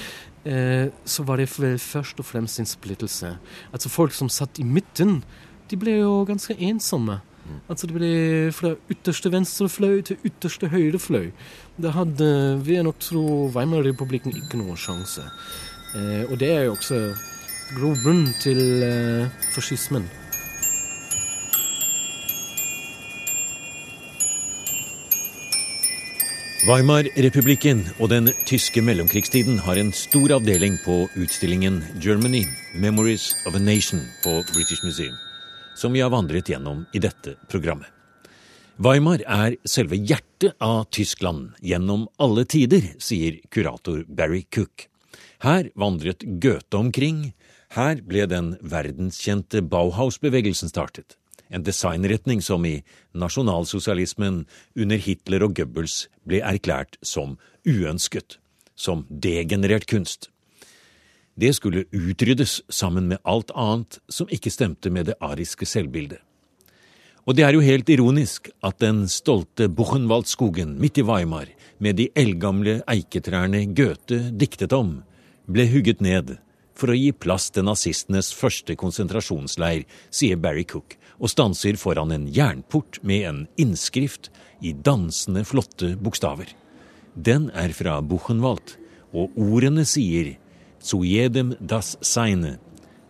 så 0.44 1.24
var 1.28 1.38
det 1.38 1.50
vel 1.52 1.76
først 1.84 2.22
og 2.22 2.26
fremst 2.26 2.62
en 2.62 2.70
splittelse. 2.70 3.34
Altså 3.74 3.90
Folk 3.92 4.14
som 4.16 4.30
satt 4.32 4.60
i 4.60 4.64
midten, 4.64 5.20
de 5.70 5.78
ble 5.78 5.98
jo 6.00 6.24
ganske 6.26 6.56
ensomme. 6.56 7.20
Altså 7.70 7.88
det 7.90 7.96
ble 7.96 8.12
fra 8.54 8.74
ytterste 8.92 9.32
venstre 9.34 9.70
fløy 9.72 10.02
til 10.06 10.22
ytterste 10.26 10.70
høyre 10.72 11.00
fløy. 11.02 11.32
Det 11.82 11.94
hadde, 11.96 12.30
vil 12.66 12.80
jeg 12.80 12.88
nok 12.88 13.00
tro, 13.04 13.26
Weimar-republikken 13.56 14.36
ikke 14.36 14.60
noen 14.62 14.80
sjanse. 14.80 15.26
Eh, 15.98 16.24
og 16.30 16.38
det 16.42 16.52
er 16.54 16.68
jo 16.68 16.76
også 16.78 17.02
grobunnen 17.78 18.34
til 18.44 18.62
eh, 18.86 19.46
fascismen. 19.56 20.06
Weimar-republikken 26.68 27.86
og 28.04 28.10
den 28.12 28.26
tyske 28.44 28.82
mellomkrigstiden 28.84 29.62
har 29.64 29.80
en 29.80 29.94
stor 29.96 30.34
avdeling 30.36 30.76
på 30.84 31.06
utstillingen 31.16 31.80
Germany 32.04 32.44
Memories 32.76 33.32
of 33.48 33.56
a 33.56 33.62
Nation 33.64 34.02
på 34.26 34.42
British 34.52 34.84
Museum 34.84 35.16
som 35.80 35.96
vi 35.96 36.02
har 36.04 36.12
vandret 36.12 36.50
gjennom 36.52 36.84
i 36.92 37.00
dette 37.00 37.38
programmet. 37.48 37.88
Weimar 38.80 39.24
er 39.24 39.56
selve 39.68 39.96
hjertet 39.96 40.56
av 40.64 40.86
Tyskland 40.92 41.54
gjennom 41.64 42.08
alle 42.20 42.44
tider, 42.44 42.84
sier 43.00 43.40
kurator 43.52 44.04
Barry 44.08 44.44
Cook. 44.52 44.88
Her 45.44 45.72
vandret 45.80 46.24
Goethe 46.44 46.80
omkring, 46.80 47.32
her 47.76 48.04
ble 48.04 48.28
den 48.28 48.54
verdenskjente 48.60 49.64
Bauhaus-bevegelsen 49.64 50.72
startet. 50.72 51.19
En 51.50 51.64
designretning 51.66 52.42
som 52.46 52.66
i 52.66 52.80
nasjonalsosialismen 53.18 54.44
under 54.78 55.02
Hitler 55.02 55.46
og 55.48 55.56
Goebbels 55.58 56.04
ble 56.30 56.44
erklært 56.46 57.00
som 57.02 57.38
uønsket, 57.66 58.38
som 58.76 59.06
degenerert 59.10 59.88
kunst. 59.90 60.30
Det 61.40 61.54
skulle 61.56 61.88
utryddes 61.96 62.60
sammen 62.70 63.08
med 63.10 63.22
alt 63.24 63.52
annet 63.56 64.00
som 64.12 64.30
ikke 64.30 64.52
stemte 64.54 64.92
med 64.94 65.10
det 65.10 65.18
ariske 65.24 65.66
selvbildet. 65.66 66.20
Og 67.28 67.36
det 67.38 67.44
er 67.46 67.54
jo 67.54 67.64
helt 67.64 67.90
ironisk 67.94 68.50
at 68.66 68.80
den 68.82 69.04
stolte 69.12 69.68
Buchenwaldskogen 69.70 70.78
midt 70.82 70.98
i 70.98 71.06
Weimar, 71.06 71.50
med 71.78 72.00
de 72.00 72.10
eldgamle 72.18 72.80
eiketrærne 72.90 73.68
Goethe 73.78 74.32
diktet 74.34 74.74
om, 74.74 75.00
ble 75.46 75.68
hugget 75.70 76.02
ned 76.02 76.38
for 76.80 76.92
å 76.92 76.98
gi 76.98 77.12
plass 77.14 77.50
til 77.54 77.68
nazistenes 77.68 78.32
første 78.36 78.76
konsentrasjonsleir, 78.80 79.86
sier 80.10 80.40
Barry 80.40 80.66
Cook, 80.68 80.96
og 81.20 81.32
stanser 81.32 81.78
foran 81.80 82.12
en 82.16 82.28
jernport 82.34 83.02
med 83.04 83.28
en 83.30 83.42
innskrift 83.60 84.32
i 84.62 84.74
dansende 84.74 85.46
flotte 85.48 85.96
bokstaver. 86.00 86.54
Den 87.16 87.50
er 87.54 87.74
fra 87.76 88.00
Buchenwald, 88.02 88.78
og 89.14 89.36
ordene 89.36 89.86
sier 89.86 90.38
zu 90.80 91.04
jedem 91.04 91.56
das 91.60 91.98
Seine. 92.02 92.58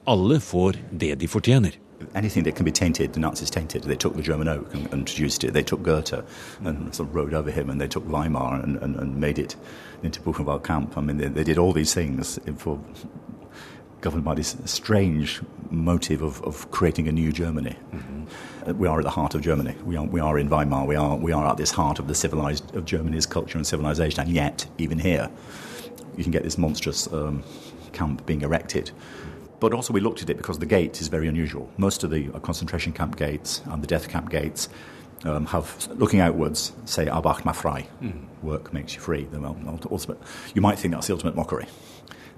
Alle 0.08 0.40
får 0.40 0.80
det 0.92 1.20
de 1.22 1.28
fortjener. 1.28 1.78
anything 2.16 2.44
that 2.44 2.56
can 2.56 2.66
be 2.66 2.72
tainted, 2.72 3.14
the 3.14 3.20
Nazis 3.20 3.50
tainted. 3.50 3.84
They 3.84 3.96
took 3.96 4.16
the 4.16 4.22
German 4.22 4.48
oak 4.48 4.74
and 4.74 4.92
introduced 4.94 5.44
it. 5.44 5.54
They 5.54 5.64
Goethe 5.84 6.24
and 6.64 6.94
sort 6.96 7.10
of 7.10 7.14
over 7.34 7.52
him, 7.52 7.70
and 7.70 7.80
they 7.80 7.88
took 7.88 8.08
Weimar 8.08 8.62
and, 8.62 8.78
and, 8.78 8.96
and 8.96 9.18
made 9.18 9.40
Buchenwald 10.22 10.64
camp. 10.64 10.98
I 10.98 11.02
mean, 11.02 11.18
they, 11.18 11.28
they, 11.28 11.44
did 11.44 11.58
all 11.58 11.74
these 11.74 11.94
things 11.94 12.40
for 12.58 12.80
governed 14.02 14.24
by 14.24 14.34
this 14.34 14.56
strange 14.66 15.42
motive 15.70 16.22
of, 16.22 16.42
of 16.44 16.70
creating 16.72 17.08
a 17.08 17.12
new 17.12 17.32
Germany. 17.32 17.76
Mm-hmm. 17.94 18.78
We 18.78 18.88
are 18.88 19.00
at 19.00 19.04
the 19.04 19.10
heart 19.12 19.36
of 19.36 19.42
Germany. 19.42 19.76
We 19.84 19.96
are, 19.98 20.06
we 20.06 20.20
are 20.20 20.38
in 20.38 20.50
Weimar. 20.50 20.86
We 20.86 20.96
are, 20.96 21.16
we 21.16 21.32
are 21.32 21.48
at 21.48 21.58
this 21.58 21.72
heart 21.72 22.00
of 22.00 22.08
the 22.08 22.16
civilized 22.16 22.76
of 22.76 22.86
Germany's 22.86 23.26
culture 23.26 23.58
and 23.58 23.66
civilization. 23.66 24.22
And 24.22 24.30
yet, 24.30 24.68
even 24.78 25.00
here, 25.00 25.30
you 26.18 26.24
can 26.24 26.32
get 26.32 26.44
this 26.44 26.58
monstrous 26.58 27.12
um, 27.12 27.44
camp 27.94 28.26
being 28.26 28.42
erected. 28.42 28.92
But 29.60 29.74
also, 29.74 29.92
we 29.94 30.00
looked 30.00 30.22
at 30.22 30.30
it 30.30 30.38
because 30.38 30.60
the 30.60 30.66
gate 30.66 31.02
is 31.02 31.08
very 31.08 31.28
unusual. 31.28 31.70
Most 31.78 32.04
of 32.04 32.12
the 32.12 32.30
uh, 32.34 32.40
concentration 32.40 32.94
camp 32.94 33.18
gates 33.18 33.62
and 33.66 33.82
the 33.82 33.88
death 33.88 34.08
camp 34.08 34.30
gates 34.30 34.70
um, 35.26 35.46
have, 35.48 35.90
looking 35.96 36.22
outwards, 36.22 36.72
say, 36.86 37.06
Arbach 37.06 37.42
Mafrei, 37.42 37.86
mm. 38.02 38.14
work 38.42 38.72
makes 38.72 38.96
you 38.96 39.02
free. 39.02 39.26
The 39.26 39.44
ultimate, 39.92 40.18
you 40.54 40.62
might 40.62 40.80
think 40.80 40.94
that's 40.94 41.08
the 41.08 41.14
ultimate 41.14 41.36
mockery. 41.36 41.66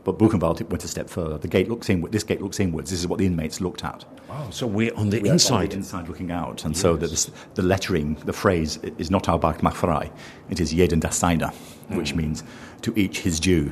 But 0.04 0.18
Buchenwald 0.18 0.68
went 0.70 0.84
a 0.84 0.88
step 0.88 1.10
further. 1.10 1.38
The 1.38 1.48
gate 1.48 1.70
looks 1.70 1.90
in. 1.90 2.02
This 2.10 2.24
gate 2.24 2.42
looks 2.42 2.60
inwards. 2.60 2.90
This 2.90 3.00
is 3.00 3.08
what 3.08 3.20
the 3.20 3.26
inmates 3.26 3.62
looked 3.62 3.84
at. 3.84 4.04
Wow! 4.28 4.50
So 4.50 4.66
we're 4.66 4.94
on 4.96 5.10
the 5.10 5.20
we're 5.22 5.34
inside. 5.34 5.64
On 5.64 5.70
the 5.70 5.76
inside, 5.76 6.08
looking 6.08 6.32
out, 6.32 6.66
and 6.66 6.74
yes. 6.74 6.82
so 6.82 6.96
the, 6.96 7.32
the, 7.54 7.62
lettering, 7.62 8.16
the 8.26 8.34
phrase 8.34 8.78
is 8.98 9.12
not 9.12 9.26
Albach 9.26 9.60
Machfrei. 9.60 10.12
It 10.50 10.60
is 10.60 10.74
Jeden 10.74 11.00
das 11.00 11.18
Seine, 11.18 11.52
mm. 11.90 11.96
which 11.96 12.16
means 12.16 12.44
to 12.82 12.94
each 12.98 13.20
his 13.20 13.40
due. 13.40 13.72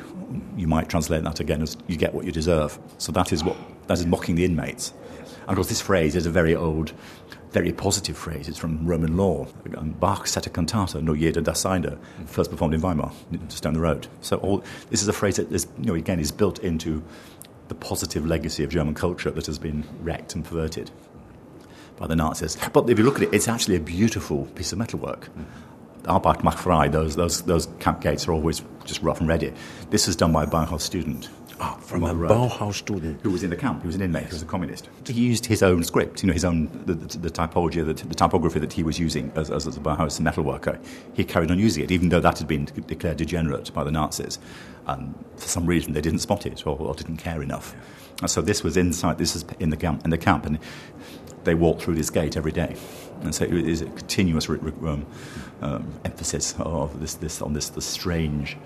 You 0.55 0.67
might 0.67 0.89
translate 0.89 1.23
that 1.23 1.39
again 1.39 1.63
as 1.63 1.75
you 1.87 1.97
get 1.97 2.13
what 2.13 2.25
you 2.25 2.31
deserve. 2.31 2.77
So 2.99 3.11
that 3.13 3.33
is 3.33 3.43
what 3.43 3.57
that 3.87 3.97
is 3.97 4.05
mocking 4.05 4.35
the 4.35 4.45
inmates. 4.45 4.93
And 5.41 5.49
of 5.49 5.55
course, 5.55 5.69
this 5.69 5.81
phrase 5.81 6.15
is 6.15 6.27
a 6.27 6.29
very 6.29 6.55
old, 6.55 6.93
very 7.51 7.71
positive 7.71 8.17
phrase. 8.17 8.47
It's 8.47 8.57
from 8.57 8.85
Roman 8.85 9.17
law. 9.17 9.47
Bach 9.99 10.27
set 10.27 10.45
a 10.45 10.49
cantata, 10.49 11.01
No 11.01 11.15
jeder 11.15 11.41
das 11.41 11.61
seine, 11.61 11.97
first 12.25 12.51
performed 12.51 12.75
in 12.75 12.81
Weimar, 12.81 13.11
just 13.47 13.63
down 13.63 13.73
the 13.73 13.79
road. 13.79 14.07
So 14.21 14.37
all, 14.37 14.63
this 14.89 15.01
is 15.01 15.07
a 15.07 15.13
phrase 15.13 15.37
that 15.37 15.51
is, 15.51 15.67
you 15.79 15.85
know, 15.85 15.95
again, 15.95 16.19
is 16.19 16.31
built 16.31 16.59
into 16.59 17.03
the 17.67 17.75
positive 17.75 18.25
legacy 18.25 18.63
of 18.63 18.69
German 18.69 18.93
culture 18.93 19.31
that 19.31 19.45
has 19.45 19.59
been 19.59 19.83
wrecked 20.01 20.35
and 20.35 20.43
perverted 20.43 20.91
by 21.97 22.07
the 22.07 22.15
Nazis. 22.15 22.57
But 22.73 22.89
if 22.89 22.97
you 22.97 23.05
look 23.05 23.17
at 23.17 23.23
it, 23.23 23.33
it's 23.33 23.47
actually 23.47 23.75
a 23.75 23.81
beautiful 23.81 24.45
piece 24.55 24.71
of 24.71 24.77
metalwork. 24.77 25.29
Arbeit 26.03 26.43
macht 26.43 26.59
frei, 26.59 26.87
those, 26.87 27.15
those, 27.15 27.41
those 27.43 27.67
camp 27.79 28.01
gates 28.01 28.27
are 28.27 28.31
always 28.31 28.63
just 28.85 29.01
rough 29.01 29.19
and 29.19 29.27
ready. 29.27 29.53
This 29.89 30.07
is 30.07 30.15
done 30.15 30.31
by 30.31 30.43
a 30.43 30.47
Bauhaus 30.47 30.81
student. 30.81 31.29
Ah, 31.61 31.75
from 31.81 32.03
a 32.03 32.13
Bauhaus 32.13 32.75
student. 32.75 33.19
Who 33.21 33.31
was 33.31 33.43
in 33.43 33.49
the 33.49 33.55
camp, 33.57 33.81
he 33.81 33.87
was 33.87 33.95
an 33.95 34.01
inmate, 34.01 34.23
he 34.23 34.31
was 34.31 34.41
a 34.41 34.45
communist. 34.45 34.87
He 35.05 35.13
used 35.13 35.45
his 35.45 35.61
own 35.61 35.83
script, 35.83 36.23
you 36.23 36.27
know, 36.27 36.33
his 36.33 36.45
own, 36.45 36.69
the, 36.85 36.93
the, 36.93 37.17
the 37.17 37.29
typology, 37.29 37.85
the, 37.85 37.93
the, 37.93 38.15
typography 38.15 38.59
that 38.59 38.71
he 38.71 38.81
was 38.81 38.97
using 38.97 39.29
as, 39.35 39.51
as, 39.51 39.67
as 39.67 39.75
a 39.75 39.79
Bauhaus 39.81 40.21
metalworker. 40.21 40.81
He 41.13 41.25
carried 41.25 41.51
on 41.51 41.59
using 41.59 41.83
it, 41.83 41.91
even 41.91 42.09
though 42.09 42.21
that 42.21 42.39
had 42.39 42.47
been 42.47 42.65
declared 42.65 43.17
degenerate 43.17 43.73
by 43.73 43.83
the 43.83 43.91
Nazis. 43.91 44.39
And 44.87 45.13
for 45.35 45.47
some 45.47 45.65
reason, 45.65 45.91
they 45.91 46.01
didn't 46.01 46.19
spot 46.19 46.45
it 46.45 46.65
or, 46.65 46.77
or 46.79 46.93
didn't 46.93 47.17
care 47.17 47.41
enough. 47.41 47.75
And 48.21 48.31
so 48.31 48.41
this 48.41 48.63
was 48.63 48.77
inside, 48.77 49.17
this 49.17 49.35
is 49.35 49.43
in 49.59 49.69
the 49.69 49.77
camp, 49.77 50.05
in 50.05 50.11
the 50.11 50.17
camp, 50.17 50.45
and 50.45 50.59
they 51.43 51.55
walked 51.55 51.81
through 51.81 51.95
this 51.95 52.09
gate 52.09 52.37
every 52.37 52.51
day. 52.51 52.75
And 53.21 53.35
so 53.35 53.43
it 53.43 53.53
is 53.53 53.81
a 53.81 53.85
continuous 53.85 54.47
um, 54.49 55.05
um, 55.61 55.93
emphasis 56.05 56.55
of 56.59 56.99
this, 57.01 57.15
this, 57.15 57.41
on 57.41 57.53
this, 57.53 57.69
this 57.69 57.85
strange, 57.85 58.57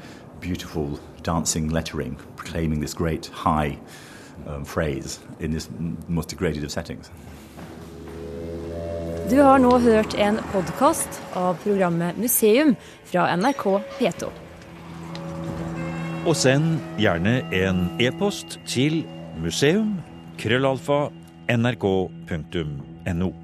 beautiful 0.44 1.00
dancing 1.24 1.70
lettering, 1.70 2.18
proclaiming 2.36 2.82
this 2.82 2.94
great 2.94 3.28
high 3.28 3.78
um, 4.46 4.66
phrase 4.66 5.20
in 5.40 5.52
this 5.52 5.70
most 6.08 6.30
degraded 6.30 6.64
of 6.64 6.72
settings. 6.72 7.12
Du 9.30 9.42
har 9.42 9.58
nå 9.58 9.80
hørt 9.80 10.14
en 10.20 10.38
podkast 10.52 11.22
av 11.34 11.56
programmet 11.64 12.18
Museum 12.18 12.76
fra 13.06 13.36
NRK 13.36 13.64
P2. 13.98 14.30
Og 16.28 16.36
send 16.36 16.80
gjerne 17.00 17.42
en 17.56 17.90
e-post 18.04 18.60
til 18.68 19.06
museum.krøllalfa.nrk.no. 19.40 21.24
nrk.no. 21.58 23.43